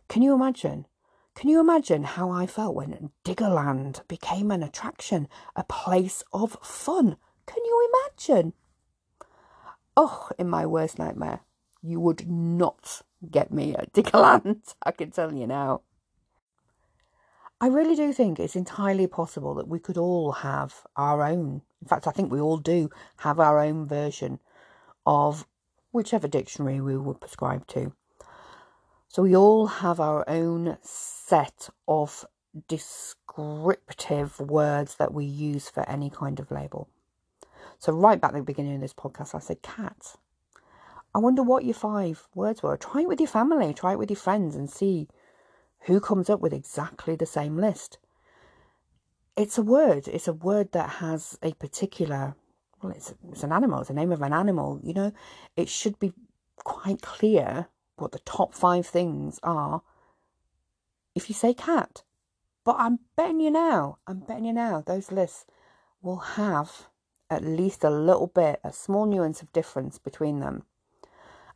Can 0.09 0.21
you 0.21 0.35
imagine? 0.35 0.87
Can 1.35 1.49
you 1.49 1.59
imagine 1.59 2.05
how 2.05 2.31
I 2.31 2.47
felt 2.47 2.75
when 2.75 3.11
Diggerland 3.25 4.07
became 4.09 4.51
an 4.51 4.63
attraction, 4.63 5.27
a 5.57 5.65
place 5.65 6.23
of 6.31 6.59
fun? 6.63 7.17
Can 7.47 7.65
you 7.65 7.91
imagine? 7.91 8.53
Oh, 9.97 10.29
in 10.39 10.51
my 10.51 10.67
worst 10.67 10.99
nightmare, 10.99 11.41
you 11.83 11.99
would 11.99 12.29
not 12.29 13.03
get 13.31 13.53
me 13.53 13.75
at 13.75 13.95
Diggerland, 13.95 14.75
I 14.83 14.91
can 14.91 15.13
tell 15.13 15.33
you 15.33 15.47
now. 15.47 15.81
I 17.61 17.67
really 17.67 17.97
do 17.97 18.13
think 18.13 18.39
it's 18.39 18.55
entirely 18.55 19.09
possible 19.09 19.55
that 19.55 19.67
we 19.67 19.81
could 19.81 19.99
all 19.99 20.31
have 20.31 20.87
our 20.95 21.25
own, 21.25 21.63
in 21.83 21.89
fact, 21.89 22.07
I 22.07 22.13
think 22.13 22.31
we 22.31 22.41
all 22.41 22.59
do 22.59 22.89
have 23.19 23.41
our 23.41 23.59
own 23.59 23.87
version 23.87 24.39
of 25.05 25.45
whichever 25.91 26.29
dictionary 26.29 26.81
we 26.81 26.97
would 26.97 27.21
prescribe 27.21 27.67
to. 27.69 27.93
So 29.09 29.23
we 29.23 29.35
all 29.35 29.67
have 29.67 29.99
our 29.99 30.29
own 30.29 30.79
set 30.83 31.69
of 31.89 32.25
descriptive 32.69 34.39
words 34.39 34.95
that 34.97 35.13
we 35.13 35.25
use 35.25 35.69
for 35.69 35.89
any 35.89 36.11
kind 36.11 36.39
of 36.39 36.53
label. 36.53 36.89
So 37.81 37.93
right 37.93 38.21
back 38.21 38.33
at 38.33 38.37
the 38.37 38.43
beginning 38.43 38.77
of 38.77 38.81
this 38.83 38.95
podcast, 38.95 39.35
I 39.35 39.41
said 39.41 39.63
cat. 39.63 40.15
I 41.15 41.19
wonder 41.19 41.43
what 41.43 41.65
your 41.65 41.75
five 41.75 42.29
words 42.35 42.63
were. 42.63 42.77
Try 42.77 43.03
it 43.03 43.09
with 43.09 43.21
your 43.21 43.29
family, 43.29 43.75
try 43.75 43.93
it 43.93 43.99
with 43.99 44.11
your 44.11 44.19
friends 44.19 44.55
and 44.55 44.71
see 44.71 45.09
who 45.89 46.01
comes 46.01 46.31
up 46.31 46.41
with 46.41 46.53
exactly 46.53 47.17
the 47.17 47.27
same 47.27 47.59
list. 47.59 47.99
It's 49.37 49.59
a 49.59 49.63
word. 49.63 50.09
It's 50.09 50.29
a 50.29 50.33
word 50.33 50.73
that 50.73 50.89
has 51.01 51.39
a 51.43 51.53
particular 51.55 52.37
well, 52.83 52.93
it's, 52.93 53.15
it's 53.31 53.43
an 53.43 53.53
animal, 53.53 53.81
it's 53.81 53.89
the 53.89 53.95
name 53.95 54.13
of 54.13 54.23
an 54.23 54.33
animal, 54.33 54.81
you 54.83 54.95
know, 54.95 55.13
it 55.57 55.69
should 55.69 55.99
be 55.99 56.13
quite 56.57 57.03
clear 57.03 57.67
what 57.97 58.13
the 58.13 58.21
top 58.21 58.55
five 58.55 58.87
things 58.87 59.41
are 59.43 59.83
if 61.15 61.29
you 61.29 61.35
say 61.35 61.55
cat. 61.55 62.03
But 62.65 62.77
I'm 62.79 63.01
betting 63.17 63.41
you 63.41 63.51
now, 63.51 63.99
I'm 64.07 64.21
betting 64.21 64.45
you 64.45 64.53
now, 64.53 64.83
those 64.87 65.11
lists 65.11 65.47
will 66.03 66.19
have 66.19 66.89
at 67.31 67.45
least 67.45 67.85
a 67.85 67.91
little 67.91 68.29
bit, 68.29 68.61
a 68.63 68.73
small 68.73 69.07
nuance 69.07 69.43
of 69.43 69.53
difference 69.53 69.99
between 69.99 70.41
them. 70.41 70.63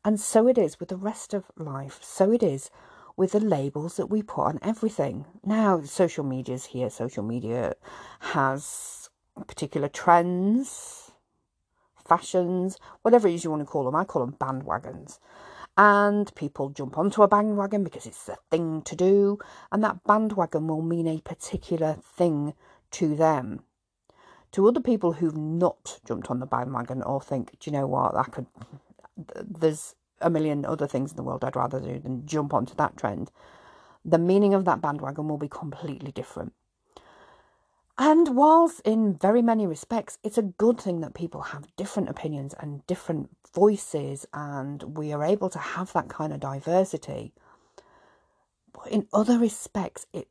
And 0.05 0.21
so 0.21 0.49
it 0.49 0.59
is 0.59 0.81
with 0.81 0.89
the 0.89 0.97
rest 0.97 1.33
of 1.33 1.45
life. 1.57 2.01
So 2.03 2.33
it 2.33 2.43
is 2.43 2.71
with 3.17 3.33
the 3.33 3.41
labels 3.41 3.97
that 3.97 4.07
we 4.07 4.23
put 4.23 4.43
on 4.43 4.59
everything. 4.63 5.27
Now, 5.45 5.83
social 5.83 6.25
media 6.25 6.55
is 6.55 6.67
here. 6.67 6.91
Social 6.91 7.23
media 7.23 7.75
has 8.21 9.11
particular 9.47 9.89
trends, 9.89 11.13
fashions, 12.07 12.79
whatever 13.03 13.29
it 13.29 13.35
is 13.35 13.45
you 13.45 13.51
want 13.51 13.63
to 13.63 13.67
call 13.67 13.85
them. 13.85 13.95
I 13.95 14.05
call 14.05 14.25
them 14.25 14.37
bandwagons. 14.39 15.19
And 15.77 16.35
people 16.35 16.69
jump 16.69 16.99
onto 16.99 17.23
a 17.23 17.29
bandwagon 17.29 17.83
because 17.83 18.05
it's 18.05 18.27
the 18.27 18.37
thing 18.51 18.83
to 18.83 18.95
do, 18.95 19.39
and 19.71 19.83
that 19.83 20.05
bandwagon 20.05 20.67
will 20.67 20.83
mean 20.83 21.07
a 21.07 21.21
particular 21.21 21.97
thing 22.03 22.53
to 22.91 23.17
them. 23.17 23.63
To 24.53 24.69
other 24.69 24.81
people 24.81 25.15
who've 25.15 25.35
not 25.37 25.99
jumped 26.05 26.31
on 26.31 26.41
the 26.41 26.47
bandwagon 26.47 27.03
or 27.03 27.23
think, 27.23 27.59
do 27.59 27.71
you 27.71 27.73
know 27.79 27.87
what, 27.87 28.15
I 28.15 28.25
could, 28.25 28.47
there's 29.17 29.95
a 30.23 30.31
million 30.31 30.65
other 30.65 30.87
things 30.87 31.11
in 31.11 31.17
the 31.17 31.23
world 31.23 31.45
I'd 31.45 31.57
rather 31.57 31.81
do 31.81 31.99
than 31.99 32.27
jump 32.27 32.55
onto 32.55 32.75
that 32.77 32.97
trend, 32.97 33.31
the 34.05 34.19
meaning 34.19 34.55
of 34.55 34.65
that 34.65 34.81
bandwagon 34.81 35.29
will 35.29 35.39
be 35.39 35.49
completely 35.49 36.13
different. 36.13 36.53
And 37.99 38.35
whilst 38.37 38.81
in 38.81 39.15
very 39.15 39.43
many 39.43 39.67
respects, 39.67 40.19
it's 40.25 40.39
a 40.39 40.43
good 40.43 40.81
thing 40.81 41.01
that 41.03 41.15
people 41.15 41.43
have 41.43 41.77
different 41.77 42.09
opinions 42.09 42.55
and 42.59 42.87
different 42.87 43.29
voices, 43.55 44.27
and 44.33 44.97
we 44.97 45.13
are 45.13 45.23
able 45.23 45.51
to 45.51 45.59
have 45.59 45.93
that 45.93 46.09
kind 46.09 46.33
of 46.33 46.41
diversity. 46.41 47.35
But 48.73 48.89
in 48.91 49.07
other 49.13 49.39
respects, 49.39 50.07
it 50.13 50.29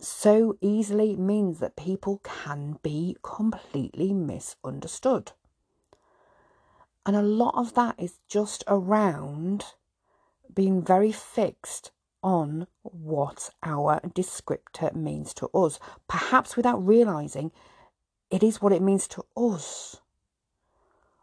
so 0.00 0.56
easily 0.62 1.14
means 1.16 1.58
that 1.58 1.76
people 1.76 2.20
can 2.24 2.78
be 2.82 3.16
completely 3.22 4.14
misunderstood. 4.14 5.32
And 7.10 7.16
a 7.16 7.22
lot 7.22 7.56
of 7.56 7.74
that 7.74 7.96
is 7.98 8.20
just 8.28 8.62
around 8.68 9.64
being 10.54 10.80
very 10.80 11.10
fixed 11.10 11.90
on 12.22 12.68
what 12.82 13.50
our 13.64 13.98
descriptor 14.14 14.94
means 14.94 15.34
to 15.34 15.48
us, 15.48 15.80
perhaps 16.06 16.56
without 16.56 16.86
realizing 16.86 17.50
it 18.30 18.44
is 18.44 18.62
what 18.62 18.72
it 18.72 18.80
means 18.80 19.08
to 19.08 19.24
us 19.36 20.00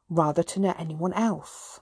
rather 0.10 0.44
than 0.44 0.63
to 0.63 0.77
anyone 0.77 1.13
else. 1.13 1.79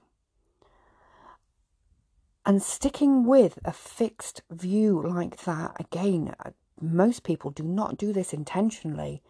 And 2.45 2.61
sticking 2.61 3.25
with 3.25 3.57
a 3.65 3.73
fixed 3.73 4.43
view 4.51 5.01
like 5.01 5.45
that, 5.45 5.77
again, 5.79 6.35
uh, 6.45 6.51
most 6.79 7.23
people 7.23 7.49
do 7.49 7.63
not 7.63 7.97
do 7.97 8.13
this 8.13 8.33
intentionally, 8.33 9.23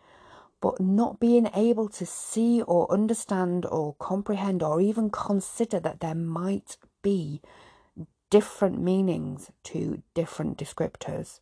but 0.62 0.80
not 0.80 1.20
being 1.20 1.50
able 1.56 1.88
to 1.90 2.06
see 2.06 2.62
or 2.62 2.92
understand 2.92 3.66
or 3.66 3.96
comprehend 4.00 4.64
or 4.64 4.82
even 4.82 5.10
consider 5.10 5.80
that 5.80 6.00
there 6.00 6.16
might 6.16 6.78
be 7.02 7.42
different 8.30 8.82
meanings 8.82 9.52
to 9.64 10.02
different 10.14 10.58
descriptors. 10.58 11.40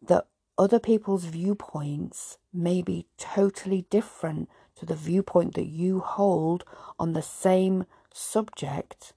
That 0.00 0.26
other 0.56 0.78
people's 0.78 1.24
viewpoints 1.24 2.38
may 2.52 2.82
be 2.82 3.06
totally 3.16 3.86
different 3.90 4.48
to 4.76 4.86
the 4.86 4.94
viewpoint 4.94 5.54
that 5.54 5.66
you 5.66 6.00
hold 6.00 6.64
on 6.98 7.12
the 7.12 7.22
same 7.22 7.84
subject 8.12 9.12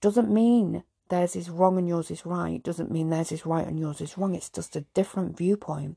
doesn't 0.00 0.30
mean 0.30 0.84
theirs 1.08 1.36
is 1.36 1.48
wrong 1.48 1.78
and 1.78 1.88
yours 1.88 2.10
is 2.10 2.26
right, 2.26 2.62
doesn't 2.62 2.90
mean 2.90 3.08
theirs 3.08 3.32
is 3.32 3.46
right 3.46 3.66
and 3.66 3.78
yours 3.78 4.00
is 4.00 4.18
wrong. 4.18 4.34
It's 4.34 4.50
just 4.50 4.76
a 4.76 4.82
different 4.94 5.36
viewpoint. 5.36 5.96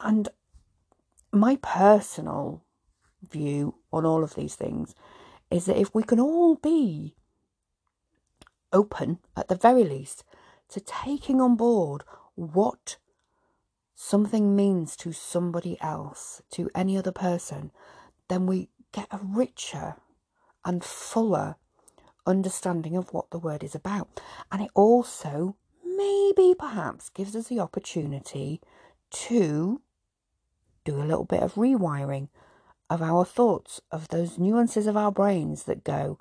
And 0.00 0.28
my 1.32 1.56
personal 1.56 2.62
view 3.28 3.74
on 3.92 4.04
all 4.04 4.22
of 4.22 4.34
these 4.34 4.54
things 4.54 4.94
is 5.50 5.64
that 5.66 5.78
if 5.78 5.94
we 5.94 6.02
can 6.02 6.20
all 6.20 6.56
be 6.56 7.14
open, 8.72 9.18
at 9.36 9.48
the 9.48 9.54
very 9.54 9.84
least, 9.84 10.24
to 10.68 10.80
taking 10.80 11.40
on 11.40 11.56
board 11.56 12.04
what 12.34 12.96
something 13.94 14.56
means 14.56 14.96
to 14.96 15.12
somebody 15.12 15.78
else, 15.80 16.42
to 16.50 16.70
any 16.74 16.96
other 16.96 17.12
person, 17.12 17.70
then 18.28 18.46
we 18.46 18.68
get 18.92 19.06
a 19.10 19.20
richer 19.22 19.96
and 20.64 20.84
fuller 20.84 21.56
understanding 22.26 22.96
of 22.96 23.12
what 23.12 23.30
the 23.30 23.38
word 23.38 23.62
is 23.62 23.74
about. 23.74 24.20
And 24.50 24.62
it 24.62 24.70
also, 24.74 25.56
maybe 25.84 26.54
perhaps, 26.58 27.08
gives 27.10 27.36
us 27.36 27.48
the 27.48 27.60
opportunity 27.60 28.60
to 29.10 29.80
do 30.84 31.00
a 31.00 31.04
little 31.04 31.24
bit 31.24 31.42
of 31.42 31.54
rewiring 31.54 32.28
of 32.90 33.02
our 33.02 33.24
thoughts, 33.24 33.80
of 33.90 34.08
those 34.08 34.38
nuances 34.38 34.86
of 34.86 34.96
our 34.96 35.10
brains 35.10 35.64
that 35.64 35.84
go, 35.84 36.18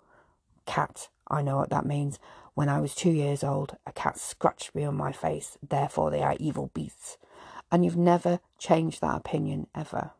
cat, 0.65 1.09
I 1.29 1.41
know 1.41 1.57
what 1.57 1.69
that 1.69 1.85
means. 1.85 2.19
When 2.53 2.69
I 2.69 2.79
was 2.79 2.95
two 2.95 3.11
years 3.11 3.43
old, 3.43 3.75
a 3.85 3.91
cat 3.91 4.17
scratched 4.17 4.73
me 4.75 4.83
on 4.83 4.95
my 4.95 5.11
face, 5.11 5.57
therefore 5.67 6.11
they 6.11 6.21
are 6.21 6.35
evil 6.39 6.71
beasts. 6.73 7.17
And 7.71 7.83
you've 7.83 7.97
never 7.97 8.39
changed 8.57 9.01
that 9.01 9.15
opinion 9.15 9.67
ever. 9.73 10.11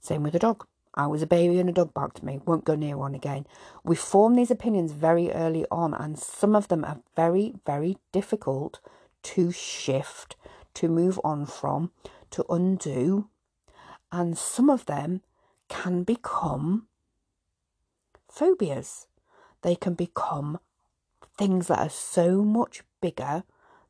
Same 0.00 0.22
with 0.22 0.34
a 0.34 0.38
dog. 0.38 0.66
I 0.94 1.06
was 1.06 1.22
a 1.22 1.26
baby 1.26 1.58
and 1.58 1.70
a 1.70 1.72
dog 1.72 1.94
barked 1.94 2.18
at 2.18 2.24
me, 2.24 2.40
won't 2.44 2.64
go 2.66 2.74
near 2.74 2.98
one 2.98 3.14
again. 3.14 3.46
We 3.82 3.96
form 3.96 4.34
these 4.34 4.50
opinions 4.50 4.92
very 4.92 5.30
early 5.30 5.64
on, 5.70 5.94
and 5.94 6.18
some 6.18 6.54
of 6.54 6.68
them 6.68 6.84
are 6.84 7.00
very, 7.16 7.54
very 7.64 7.96
difficult 8.12 8.80
to 9.22 9.52
shift, 9.52 10.36
to 10.74 10.88
move 10.88 11.18
on 11.24 11.46
from, 11.46 11.92
to 12.32 12.44
undo. 12.48 13.28
And 14.10 14.36
some 14.36 14.68
of 14.68 14.86
them 14.86 15.22
can 15.68 16.02
become 16.02 16.86
phobias. 18.28 19.06
They 19.62 19.74
can 19.74 19.94
become 19.94 20.58
things 21.38 21.68
that 21.68 21.78
are 21.78 21.90
so 21.90 22.42
much 22.42 22.82
bigger 23.00 23.44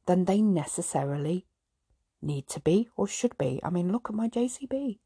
than 0.07 0.27
they 0.27 0.41
necessarily 0.41 1.47
need 2.21 2.47
to 2.49 2.61
be 2.61 2.89
or 2.97 3.09
should 3.09 3.37
be. 3.39 3.61
I 3.65 3.71
mean, 3.71 3.91
look 3.91 4.09
at 4.09 4.15
my 4.15 4.29
JCB 4.29 4.99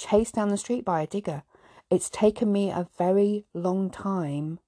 chased 0.00 0.34
down 0.34 0.48
the 0.48 0.56
street 0.56 0.84
by 0.84 1.02
a 1.02 1.06
digger. 1.06 1.42
It's 1.90 2.08
taken 2.08 2.50
me 2.50 2.70
a 2.70 2.88
very 2.96 3.44
long 3.52 3.90
time. 3.90 4.58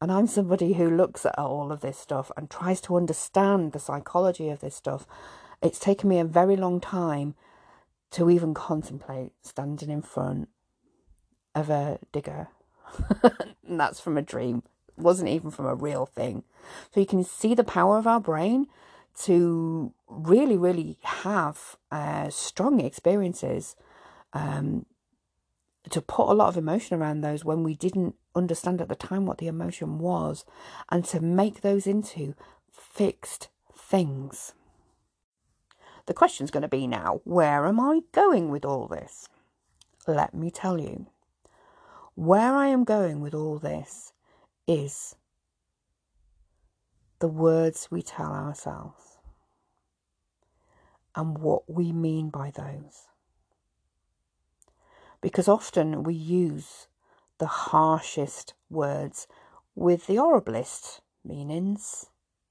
And 0.00 0.10
I'm 0.10 0.26
somebody 0.26 0.72
who 0.72 0.90
looks 0.90 1.24
at 1.24 1.38
all 1.38 1.70
of 1.70 1.80
this 1.80 1.98
stuff 1.98 2.32
and 2.36 2.50
tries 2.50 2.80
to 2.82 2.96
understand 2.96 3.72
the 3.72 3.78
psychology 3.78 4.48
of 4.48 4.60
this 4.60 4.74
stuff. 4.74 5.06
It's 5.62 5.78
taken 5.78 6.08
me 6.08 6.18
a 6.18 6.24
very 6.24 6.56
long 6.56 6.80
time 6.80 7.34
to 8.12 8.30
even 8.30 8.54
contemplate 8.54 9.32
standing 9.42 9.90
in 9.90 10.02
front 10.02 10.48
of 11.54 11.70
a 11.70 11.98
digger. 12.12 12.48
and 13.22 13.80
that's 13.80 14.00
from 14.00 14.16
a 14.16 14.22
dream. 14.22 14.62
It 14.88 15.02
wasn't 15.02 15.28
even 15.28 15.50
from 15.50 15.66
a 15.66 15.74
real 15.74 16.06
thing. 16.06 16.44
So 16.92 17.00
you 17.00 17.06
can 17.06 17.24
see 17.24 17.54
the 17.54 17.64
power 17.64 17.98
of 17.98 18.06
our 18.06 18.20
brain 18.20 18.66
to 19.22 19.92
really, 20.08 20.56
really 20.56 20.98
have 21.02 21.76
uh, 21.90 22.30
strong 22.30 22.80
experiences 22.80 23.76
um, 24.32 24.86
to 25.90 26.00
put 26.00 26.30
a 26.30 26.34
lot 26.34 26.48
of 26.48 26.56
emotion 26.56 27.00
around 27.00 27.20
those 27.20 27.44
when 27.44 27.62
we 27.62 27.74
didn't 27.74 28.14
understand 28.34 28.80
at 28.80 28.88
the 28.88 28.94
time 28.94 29.26
what 29.26 29.38
the 29.38 29.46
emotion 29.46 29.98
was, 29.98 30.44
and 30.90 31.04
to 31.04 31.20
make 31.20 31.60
those 31.60 31.86
into 31.86 32.34
fixed 32.70 33.48
things. 33.74 34.52
The 36.06 36.14
question's 36.14 36.50
going 36.50 36.62
to 36.62 36.68
be 36.68 36.86
now 36.86 37.20
where 37.24 37.66
am 37.66 37.78
I 37.80 38.00
going 38.12 38.50
with 38.50 38.64
all 38.64 38.86
this? 38.86 39.28
Let 40.06 40.34
me 40.34 40.50
tell 40.50 40.78
you. 40.78 41.06
Where 42.14 42.54
I 42.54 42.66
am 42.68 42.84
going 42.84 43.20
with 43.20 43.34
all 43.34 43.58
this 43.58 44.12
is 44.66 45.16
the 47.18 47.28
words 47.28 47.88
we 47.90 48.02
tell 48.02 48.32
ourselves 48.32 49.18
and 51.14 51.38
what 51.38 51.68
we 51.68 51.92
mean 51.92 52.30
by 52.30 52.50
those 52.50 53.08
because 55.20 55.48
often 55.48 56.02
we 56.02 56.14
use 56.14 56.88
the 57.38 57.46
harshest 57.46 58.54
words 58.68 59.26
with 59.74 60.06
the 60.06 60.16
horriblest 60.16 61.00
meanings. 61.24 62.06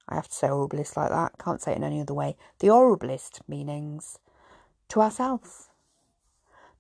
I 0.09 0.15
have 0.15 0.27
to 0.27 0.33
say 0.33 0.47
horriblest 0.47 0.97
like 0.97 1.09
that, 1.09 1.37
can't 1.37 1.61
say 1.61 1.71
it 1.71 1.77
in 1.77 1.83
any 1.83 2.01
other 2.01 2.13
way. 2.13 2.35
The 2.59 2.67
horriblest 2.67 3.41
meanings 3.47 4.17
to 4.89 5.01
ourselves. 5.01 5.69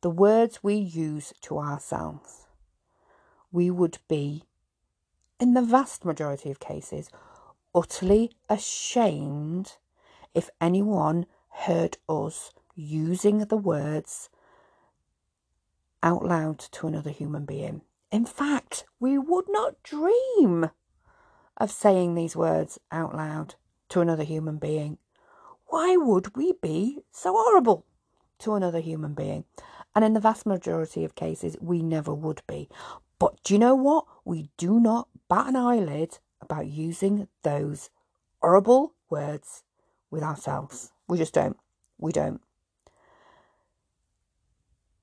The 0.01 0.09
words 0.09 0.63
we 0.63 0.75
use 0.75 1.33
to 1.41 1.59
ourselves. 1.59 2.47
We 3.51 3.69
would 3.69 3.99
be, 4.07 4.45
in 5.39 5.53
the 5.53 5.61
vast 5.61 6.05
majority 6.05 6.49
of 6.49 6.59
cases, 6.59 7.09
utterly 7.73 8.31
ashamed 8.49 9.77
if 10.33 10.49
anyone 10.59 11.25
heard 11.49 11.97
us 12.07 12.51
using 12.75 13.39
the 13.39 13.57
words 13.57 14.29
out 16.01 16.25
loud 16.25 16.57
to 16.59 16.87
another 16.87 17.11
human 17.11 17.45
being. 17.45 17.81
In 18.11 18.25
fact, 18.25 18.85
we 18.99 19.17
would 19.17 19.45
not 19.49 19.81
dream 19.83 20.71
of 21.59 21.71
saying 21.71 22.15
these 22.15 22.35
words 22.35 22.79
out 22.91 23.15
loud 23.15 23.55
to 23.89 24.01
another 24.01 24.23
human 24.23 24.57
being. 24.57 24.97
Why 25.67 25.97
would 25.97 26.35
we 26.35 26.53
be 26.61 26.99
so 27.11 27.33
horrible 27.33 27.85
to 28.39 28.53
another 28.53 28.79
human 28.79 29.13
being? 29.13 29.45
And 29.95 30.05
in 30.05 30.13
the 30.13 30.19
vast 30.19 30.45
majority 30.45 31.03
of 31.03 31.15
cases, 31.15 31.57
we 31.59 31.81
never 31.81 32.13
would 32.13 32.41
be. 32.47 32.69
But 33.19 33.43
do 33.43 33.53
you 33.53 33.59
know 33.59 33.75
what? 33.75 34.05
We 34.23 34.49
do 34.57 34.79
not 34.79 35.09
bat 35.27 35.47
an 35.47 35.55
eyelid 35.55 36.19
about 36.41 36.67
using 36.67 37.27
those 37.43 37.89
horrible 38.41 38.93
words 39.09 39.63
with 40.09 40.23
ourselves. 40.23 40.91
We 41.07 41.17
just 41.17 41.33
don't. 41.33 41.57
We 41.97 42.11
don't. 42.11 42.41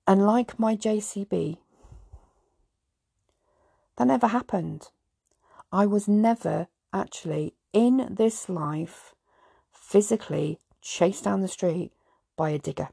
And 0.06 0.24
like 0.24 0.58
my 0.58 0.76
JCB, 0.76 1.58
that 3.96 4.06
never 4.06 4.28
happened. 4.28 4.88
I 5.72 5.86
was 5.86 6.06
never 6.06 6.68
actually 6.92 7.54
in 7.72 8.08
this 8.10 8.48
life 8.48 9.14
physically 9.72 10.58
chased 10.80 11.24
down 11.24 11.40
the 11.40 11.48
street 11.48 11.92
by 12.36 12.50
a 12.50 12.58
digger. 12.58 12.88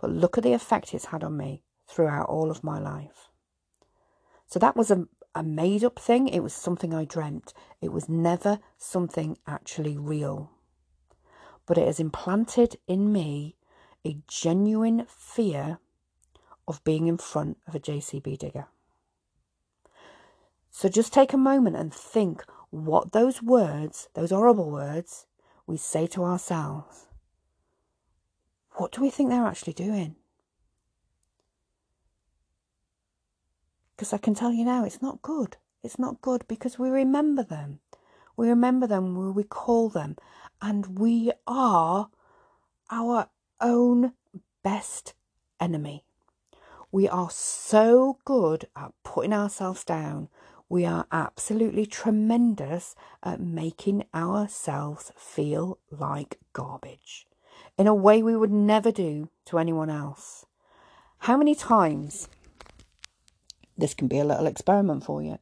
But 0.00 0.10
look 0.10 0.38
at 0.38 0.44
the 0.44 0.52
effect 0.52 0.94
it's 0.94 1.06
had 1.06 1.24
on 1.24 1.36
me 1.36 1.62
throughout 1.86 2.28
all 2.28 2.50
of 2.50 2.64
my 2.64 2.78
life. 2.78 3.28
So 4.46 4.58
that 4.58 4.76
was 4.76 4.90
a, 4.90 5.06
a 5.34 5.42
made 5.42 5.84
up 5.84 5.98
thing. 5.98 6.28
It 6.28 6.40
was 6.42 6.54
something 6.54 6.94
I 6.94 7.04
dreamt. 7.04 7.52
It 7.80 7.92
was 7.92 8.08
never 8.08 8.60
something 8.78 9.36
actually 9.46 9.96
real. 9.98 10.50
But 11.66 11.78
it 11.78 11.86
has 11.86 12.00
implanted 12.00 12.76
in 12.86 13.12
me 13.12 13.56
a 14.06 14.18
genuine 14.26 15.06
fear 15.08 15.78
of 16.66 16.82
being 16.84 17.08
in 17.08 17.18
front 17.18 17.58
of 17.66 17.74
a 17.74 17.80
JCB 17.80 18.38
digger. 18.38 18.68
So 20.78 20.88
just 20.88 21.12
take 21.12 21.32
a 21.32 21.36
moment 21.36 21.74
and 21.74 21.92
think 21.92 22.44
what 22.70 23.10
those 23.10 23.42
words, 23.42 24.08
those 24.14 24.30
horrible 24.30 24.70
words, 24.70 25.26
we 25.66 25.76
say 25.76 26.06
to 26.06 26.22
ourselves. 26.22 27.08
What 28.74 28.92
do 28.92 29.00
we 29.00 29.10
think 29.10 29.28
they're 29.28 29.44
actually 29.44 29.72
doing? 29.72 30.14
Because 33.96 34.12
I 34.12 34.18
can 34.18 34.36
tell 34.36 34.52
you 34.52 34.64
now, 34.64 34.84
it's 34.84 35.02
not 35.02 35.20
good. 35.20 35.56
It's 35.82 35.98
not 35.98 36.20
good 36.20 36.46
because 36.46 36.78
we 36.78 36.90
remember 36.90 37.42
them. 37.42 37.80
We 38.36 38.48
remember 38.48 38.86
them, 38.86 39.16
we 39.16 39.32
recall 39.32 39.88
them, 39.88 40.14
and 40.62 40.96
we 40.96 41.32
are 41.48 42.08
our 42.88 43.30
own 43.60 44.12
best 44.62 45.14
enemy. 45.58 46.04
We 46.92 47.08
are 47.08 47.30
so 47.30 48.18
good 48.24 48.68
at 48.76 48.92
putting 49.02 49.32
ourselves 49.32 49.82
down. 49.82 50.28
We 50.68 50.84
are 50.84 51.06
absolutely 51.10 51.86
tremendous 51.86 52.94
at 53.22 53.40
making 53.40 54.04
ourselves 54.14 55.12
feel 55.16 55.78
like 55.90 56.38
garbage 56.52 57.26
in 57.78 57.86
a 57.86 57.94
way 57.94 58.22
we 58.22 58.36
would 58.36 58.50
never 58.50 58.90
do 58.90 59.30
to 59.46 59.58
anyone 59.58 59.88
else. 59.88 60.44
How 61.20 61.36
many 61.36 61.54
times, 61.54 62.28
this 63.76 63.94
can 63.94 64.08
be 64.08 64.18
a 64.18 64.24
little 64.24 64.46
experiment 64.46 65.04
for 65.04 65.22
you, 65.22 65.38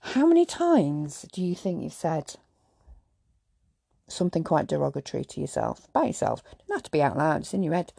how 0.00 0.26
many 0.26 0.44
times 0.44 1.26
do 1.32 1.42
you 1.42 1.54
think 1.54 1.82
you've 1.82 1.92
said, 1.92 2.36
something 4.08 4.44
quite 4.44 4.66
derogatory 4.66 5.24
to 5.24 5.40
yourself, 5.40 5.86
about 5.88 6.06
yourself. 6.06 6.42
It 6.52 6.58
doesn't 6.58 6.74
have 6.74 6.82
to 6.84 6.90
be 6.90 7.02
out 7.02 7.16
loud, 7.16 7.42
it's 7.42 7.54
in 7.54 7.62
your 7.62 7.74
head. 7.74 7.92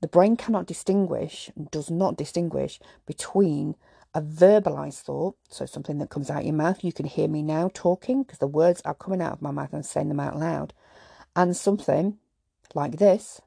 The 0.00 0.08
brain 0.08 0.36
cannot 0.36 0.66
distinguish, 0.66 1.50
does 1.70 1.90
not 1.90 2.16
distinguish 2.16 2.78
between 3.06 3.76
a 4.16 4.22
verbalized 4.22 5.02
thought, 5.02 5.36
so 5.50 5.66
something 5.66 5.98
that 5.98 6.08
comes 6.08 6.30
out 6.30 6.46
your 6.46 6.54
mouth. 6.54 6.82
You 6.82 6.90
can 6.90 7.04
hear 7.04 7.28
me 7.28 7.42
now 7.42 7.70
talking 7.74 8.22
because 8.22 8.38
the 8.38 8.46
words 8.46 8.80
are 8.86 8.94
coming 8.94 9.20
out 9.20 9.34
of 9.34 9.42
my 9.42 9.50
mouth 9.50 9.74
and 9.74 9.84
saying 9.84 10.08
them 10.08 10.20
out 10.20 10.38
loud, 10.38 10.72
and 11.36 11.54
something 11.54 12.16
like 12.74 12.96
this. 12.96 13.42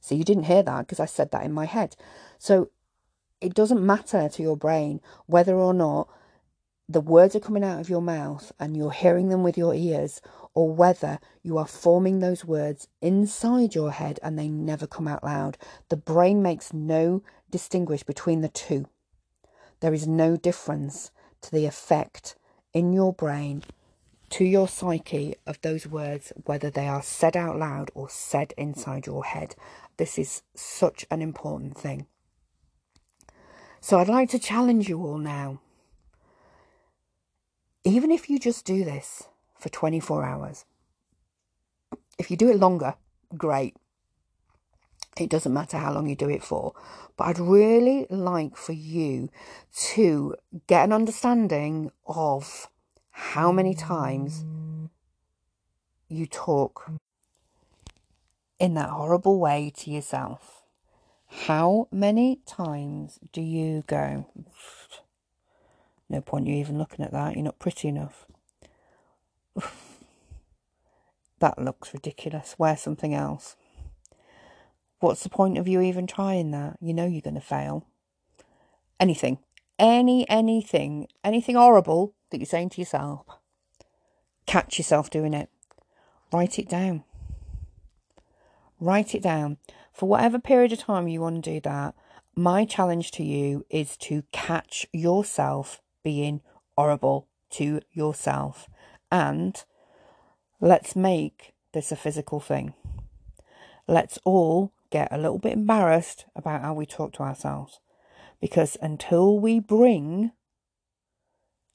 So 0.00 0.16
you 0.16 0.24
didn't 0.24 0.44
hear 0.44 0.64
that 0.64 0.80
because 0.80 0.98
I 0.98 1.06
said 1.06 1.30
that 1.30 1.44
in 1.44 1.52
my 1.52 1.66
head. 1.66 1.94
So 2.40 2.70
it 3.40 3.54
doesn't 3.54 3.86
matter 3.86 4.28
to 4.28 4.42
your 4.42 4.56
brain 4.56 5.00
whether 5.26 5.54
or 5.54 5.72
not 5.72 6.08
the 6.92 7.00
words 7.00 7.36
are 7.36 7.40
coming 7.40 7.62
out 7.62 7.80
of 7.80 7.88
your 7.88 8.02
mouth 8.02 8.50
and 8.58 8.76
you're 8.76 8.90
hearing 8.90 9.28
them 9.28 9.44
with 9.44 9.56
your 9.56 9.74
ears, 9.74 10.20
or 10.54 10.74
whether 10.74 11.20
you 11.40 11.56
are 11.56 11.66
forming 11.66 12.18
those 12.18 12.44
words 12.44 12.88
inside 13.00 13.76
your 13.76 13.92
head 13.92 14.18
and 14.24 14.36
they 14.36 14.48
never 14.48 14.88
come 14.88 15.06
out 15.06 15.22
loud. 15.22 15.56
The 15.88 15.96
brain 15.96 16.42
makes 16.42 16.72
no 16.72 17.22
distinguish 17.48 18.02
between 18.02 18.40
the 18.40 18.48
two. 18.48 18.88
There 19.78 19.94
is 19.94 20.08
no 20.08 20.36
difference 20.36 21.12
to 21.42 21.52
the 21.52 21.64
effect 21.64 22.34
in 22.74 22.92
your 22.92 23.12
brain 23.12 23.62
to 24.30 24.44
your 24.44 24.66
psyche 24.66 25.36
of 25.46 25.60
those 25.60 25.86
words, 25.86 26.32
whether 26.44 26.70
they 26.70 26.88
are 26.88 27.02
said 27.02 27.36
out 27.36 27.56
loud 27.56 27.90
or 27.94 28.08
said 28.08 28.52
inside 28.56 29.06
your 29.06 29.24
head. 29.24 29.54
This 29.96 30.18
is 30.18 30.42
such 30.54 31.06
an 31.10 31.22
important 31.22 31.78
thing. 31.78 32.06
So 33.80 33.98
I'd 33.98 34.08
like 34.08 34.30
to 34.30 34.38
challenge 34.40 34.88
you 34.88 35.04
all 35.04 35.18
now 35.18 35.60
even 37.84 38.10
if 38.10 38.28
you 38.28 38.38
just 38.38 38.64
do 38.64 38.84
this 38.84 39.28
for 39.58 39.68
24 39.68 40.24
hours, 40.24 40.64
if 42.18 42.30
you 42.30 42.36
do 42.36 42.50
it 42.50 42.58
longer, 42.58 42.94
great. 43.36 43.76
It 45.18 45.30
doesn't 45.30 45.52
matter 45.52 45.76
how 45.76 45.92
long 45.92 46.08
you 46.08 46.16
do 46.16 46.30
it 46.30 46.42
for. 46.42 46.74
But 47.16 47.24
I'd 47.24 47.38
really 47.38 48.06
like 48.10 48.56
for 48.56 48.72
you 48.72 49.28
to 49.92 50.34
get 50.66 50.84
an 50.84 50.92
understanding 50.92 51.90
of 52.06 52.68
how 53.10 53.52
many 53.52 53.74
times 53.74 54.44
you 56.08 56.26
talk 56.26 56.90
in 58.58 58.74
that 58.74 58.90
horrible 58.90 59.38
way 59.38 59.72
to 59.78 59.90
yourself. 59.90 60.62
How 61.26 61.88
many 61.90 62.40
times 62.46 63.20
do 63.32 63.40
you 63.40 63.84
go, 63.86 64.26
no 66.10 66.20
point 66.20 66.46
you 66.46 66.54
even 66.54 66.78
looking 66.78 67.04
at 67.04 67.12
that, 67.12 67.34
you're 67.34 67.44
not 67.44 67.58
pretty 67.58 67.88
enough. 67.88 68.26
that 71.38 71.58
looks 71.58 71.94
ridiculous, 71.94 72.56
wear 72.58 72.76
something 72.76 73.14
else. 73.14 73.56
What's 75.00 75.22
the 75.22 75.30
point 75.30 75.56
of 75.56 75.66
you 75.66 75.80
even 75.80 76.06
trying 76.06 76.50
that? 76.50 76.76
You 76.80 76.92
know 76.92 77.06
you're 77.06 77.22
going 77.22 77.34
to 77.34 77.40
fail. 77.40 77.86
Anything, 78.98 79.38
any, 79.78 80.28
anything, 80.28 81.08
anything 81.24 81.56
horrible 81.56 82.14
that 82.30 82.38
you're 82.38 82.46
saying 82.46 82.70
to 82.70 82.80
yourself, 82.80 83.26
catch 84.46 84.78
yourself 84.78 85.08
doing 85.08 85.32
it. 85.32 85.48
Write 86.32 86.58
it 86.58 86.68
down. 86.68 87.04
Write 88.78 89.14
it 89.14 89.22
down. 89.22 89.56
For 89.92 90.08
whatever 90.08 90.38
period 90.38 90.72
of 90.72 90.80
time 90.80 91.08
you 91.08 91.20
want 91.20 91.42
to 91.42 91.50
do 91.50 91.60
that, 91.60 91.94
my 92.36 92.64
challenge 92.64 93.10
to 93.12 93.24
you 93.24 93.64
is 93.70 93.96
to 93.98 94.24
catch 94.32 94.86
yourself 94.92 95.80
being 96.02 96.40
horrible 96.76 97.28
to 97.50 97.80
yourself. 97.92 98.68
And 99.10 99.62
let's 100.60 100.94
make 100.94 101.54
this 101.72 101.92
a 101.92 101.96
physical 101.96 102.40
thing. 102.40 102.74
Let's 103.86 104.18
all 104.24 104.72
get 104.90 105.08
a 105.12 105.18
little 105.18 105.38
bit 105.38 105.52
embarrassed 105.52 106.26
about 106.34 106.62
how 106.62 106.74
we 106.74 106.86
talk 106.86 107.12
to 107.14 107.22
ourselves. 107.22 107.80
Because 108.40 108.76
until 108.80 109.38
we 109.38 109.60
bring 109.60 110.32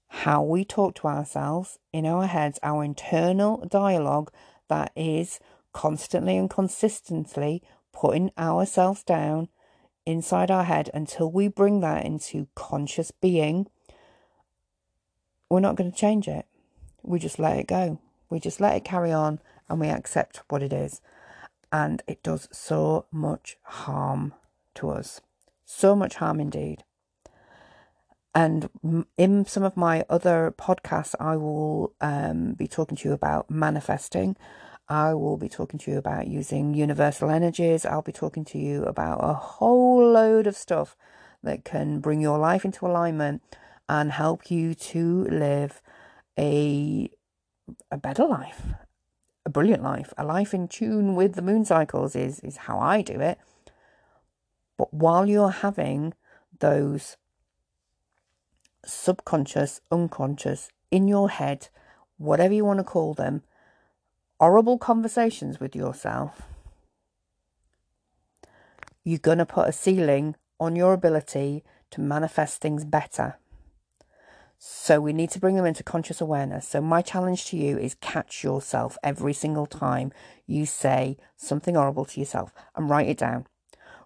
how 0.07 0.41
we 0.43 0.63
talk 0.63 0.95
to 0.95 1.07
ourselves 1.07 1.77
in 1.91 2.05
our 2.05 2.27
heads, 2.27 2.59
our 2.63 2.83
internal 2.83 3.65
dialogue 3.69 4.31
that 4.69 4.91
is 4.95 5.39
constantly 5.73 6.37
and 6.37 6.49
consistently 6.49 7.61
putting 7.91 8.31
ourselves 8.37 9.03
down 9.03 9.49
inside 10.05 10.51
our 10.51 10.63
head, 10.63 10.89
until 10.93 11.31
we 11.31 11.47
bring 11.47 11.79
that 11.81 12.05
into 12.05 12.47
conscious 12.55 13.11
being, 13.11 13.67
we're 15.49 15.59
not 15.59 15.75
going 15.75 15.91
to 15.91 15.97
change 15.97 16.27
it. 16.27 16.45
We 17.03 17.19
just 17.19 17.39
let 17.39 17.57
it 17.57 17.67
go. 17.67 17.99
We 18.29 18.39
just 18.39 18.59
let 18.59 18.75
it 18.75 18.83
carry 18.83 19.11
on 19.11 19.39
and 19.69 19.79
we 19.79 19.87
accept 19.87 20.41
what 20.49 20.63
it 20.63 20.73
is 20.73 21.01
and 21.71 22.01
it 22.07 22.23
does 22.23 22.47
so 22.51 23.05
much 23.11 23.57
harm 23.63 24.33
to 24.75 24.89
us. 24.89 25.21
So 25.65 25.95
much 25.95 26.15
harm 26.15 26.39
indeed. 26.39 26.83
And 28.33 28.69
in 29.17 29.45
some 29.45 29.63
of 29.63 29.77
my 29.77 30.05
other 30.09 30.53
podcasts, 30.57 31.15
I 31.19 31.37
will 31.37 31.93
um, 32.01 32.53
be 32.53 32.67
talking 32.67 32.97
to 32.97 33.09
you 33.09 33.13
about 33.13 33.49
manifesting. 33.49 34.35
I 34.87 35.13
will 35.13 35.37
be 35.37 35.49
talking 35.49 35.79
to 35.79 35.91
you 35.91 35.97
about 35.97 36.27
using 36.27 36.73
universal 36.73 37.29
energies. 37.29 37.85
I'll 37.85 38.01
be 38.01 38.11
talking 38.11 38.45
to 38.45 38.57
you 38.57 38.83
about 38.83 39.19
a 39.23 39.33
whole 39.33 40.11
load 40.11 40.47
of 40.47 40.55
stuff 40.55 40.95
that 41.43 41.63
can 41.65 41.99
bring 41.99 42.21
your 42.21 42.37
life 42.37 42.65
into 42.65 42.85
alignment 42.85 43.41
and 43.87 44.11
help 44.11 44.49
you 44.49 44.73
to 44.73 45.25
live 45.25 45.81
a 46.37 47.09
a 47.91 47.97
better 47.97 48.25
life, 48.25 48.61
a 49.45 49.49
brilliant 49.49 49.83
life. 49.83 50.13
A 50.17 50.23
life 50.23 50.53
in 50.53 50.67
tune 50.67 51.15
with 51.15 51.33
the 51.33 51.41
moon 51.41 51.65
cycles 51.65 52.15
is, 52.15 52.39
is 52.41 52.57
how 52.57 52.79
I 52.79 53.01
do 53.01 53.19
it. 53.19 53.39
But 54.77 54.93
while 54.93 55.27
you're 55.27 55.49
having 55.49 56.13
those 56.59 57.17
subconscious, 58.85 59.81
unconscious, 59.91 60.69
in 60.91 61.07
your 61.07 61.29
head, 61.29 61.69
whatever 62.17 62.53
you 62.53 62.65
want 62.65 62.79
to 62.79 62.83
call 62.83 63.13
them, 63.13 63.43
horrible 64.39 64.77
conversations 64.77 65.59
with 65.59 65.75
yourself, 65.75 66.43
you're 69.03 69.19
going 69.19 69.37
to 69.37 69.45
put 69.45 69.67
a 69.67 69.71
ceiling 69.71 70.35
on 70.59 70.75
your 70.75 70.93
ability 70.93 71.63
to 71.91 72.01
manifest 72.01 72.61
things 72.61 72.85
better. 72.85 73.37
So 74.57 74.99
we 74.99 75.13
need 75.13 75.31
to 75.31 75.39
bring 75.39 75.55
them 75.55 75.65
into 75.65 75.83
conscious 75.83 76.21
awareness. 76.21 76.67
So 76.67 76.81
my 76.81 77.01
challenge 77.01 77.45
to 77.45 77.57
you 77.57 77.77
is 77.77 77.95
catch 77.95 78.43
yourself 78.43 78.97
every 79.03 79.33
single 79.33 79.65
time 79.65 80.11
you 80.47 80.65
say 80.65 81.17
something 81.35 81.75
horrible 81.75 82.05
to 82.05 82.19
yourself 82.19 82.53
and 82.75 82.89
write 82.89 83.07
it 83.07 83.17
down. 83.17 83.47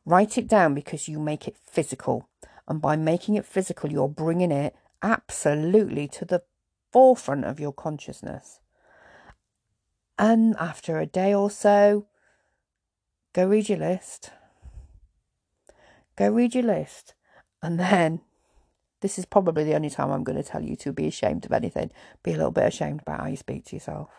Write 0.05 0.37
it 0.37 0.47
down 0.47 0.73
because 0.73 1.07
you 1.07 1.19
make 1.19 1.47
it 1.47 1.57
physical. 1.57 2.29
And 2.67 2.81
by 2.81 2.95
making 2.95 3.35
it 3.35 3.45
physical, 3.45 3.91
you're 3.91 4.09
bringing 4.09 4.51
it 4.51 4.75
absolutely 5.01 6.07
to 6.09 6.25
the 6.25 6.43
forefront 6.91 7.45
of 7.45 7.59
your 7.59 7.73
consciousness. 7.73 8.59
And 10.17 10.55
after 10.57 10.99
a 10.99 11.05
day 11.05 11.33
or 11.33 11.49
so, 11.49 12.07
go 13.33 13.47
read 13.47 13.69
your 13.69 13.77
list. 13.77 14.31
Go 16.15 16.29
read 16.29 16.53
your 16.53 16.65
list. 16.65 17.13
And 17.61 17.79
then 17.79 18.21
this 19.01 19.17
is 19.17 19.25
probably 19.25 19.63
the 19.63 19.75
only 19.75 19.89
time 19.89 20.11
I'm 20.11 20.23
going 20.23 20.41
to 20.41 20.43
tell 20.43 20.63
you 20.63 20.75
to 20.77 20.91
be 20.91 21.07
ashamed 21.07 21.45
of 21.45 21.51
anything. 21.51 21.91
Be 22.23 22.31
a 22.31 22.37
little 22.37 22.51
bit 22.51 22.67
ashamed 22.67 23.01
about 23.01 23.21
how 23.21 23.27
you 23.27 23.37
speak 23.37 23.65
to 23.65 23.75
yourself. 23.75 24.09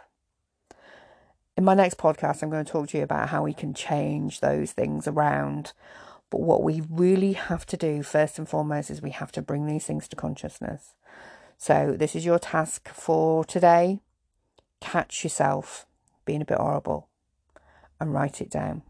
In 1.57 1.65
my 1.65 1.75
next 1.75 1.99
podcast, 1.99 2.43
I'm 2.43 2.51
going 2.51 2.65
to 2.65 2.73
talk 2.73 2.89
to 2.89 2.99
you 2.99 3.05
about 3.05 3.29
how 3.29 3.43
we 3.43 3.53
can 3.53 3.75
change 3.75 4.41
those 4.41 4.73
things 4.73 5.07
around. 5.07 5.73
But 6.31 6.41
what 6.41 6.63
we 6.63 6.83
really 6.89 7.35
have 7.35 7.67
to 7.67 7.77
do, 7.77 8.03
first 8.03 8.39
and 8.39 8.49
foremost, 8.49 8.91
is 8.91 9.03
we 9.03 9.11
have 9.11 9.33
to 9.33 9.43
bring 9.43 9.67
these 9.67 9.85
things 9.85 10.09
to 10.09 10.17
consciousness. 10.17 10.95
So, 11.59 11.95
this 11.99 12.17
is 12.17 12.25
your 12.25 12.39
task 12.39 12.89
for 12.89 13.45
today. 13.45 14.01
Catch 14.81 15.23
yourself 15.25 15.87
being 16.25 16.41
a 16.41 16.47
bit 16.47 16.57
horrible 16.57 17.09
and 18.01 18.15
write 18.15 18.41
it 18.41 18.49
down. 18.49 18.83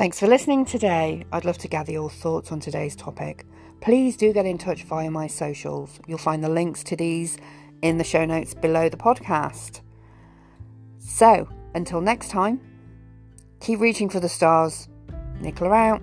Thanks 0.00 0.18
for 0.18 0.28
listening 0.28 0.64
today. 0.64 1.26
I'd 1.30 1.44
love 1.44 1.58
to 1.58 1.68
gather 1.68 1.92
your 1.92 2.08
thoughts 2.08 2.52
on 2.52 2.58
today's 2.58 2.96
topic. 2.96 3.44
Please 3.82 4.16
do 4.16 4.32
get 4.32 4.46
in 4.46 4.56
touch 4.56 4.84
via 4.84 5.10
my 5.10 5.26
socials. 5.26 6.00
You'll 6.06 6.16
find 6.16 6.42
the 6.42 6.48
links 6.48 6.82
to 6.84 6.96
these 6.96 7.36
in 7.82 7.98
the 7.98 8.04
show 8.04 8.24
notes 8.24 8.54
below 8.54 8.88
the 8.88 8.96
podcast. 8.96 9.82
So, 10.98 11.46
until 11.74 12.00
next 12.00 12.30
time, 12.30 12.62
keep 13.60 13.78
reaching 13.78 14.08
for 14.08 14.20
the 14.20 14.28
stars. 14.30 14.88
Nicola 15.38 15.74
out. 15.74 16.02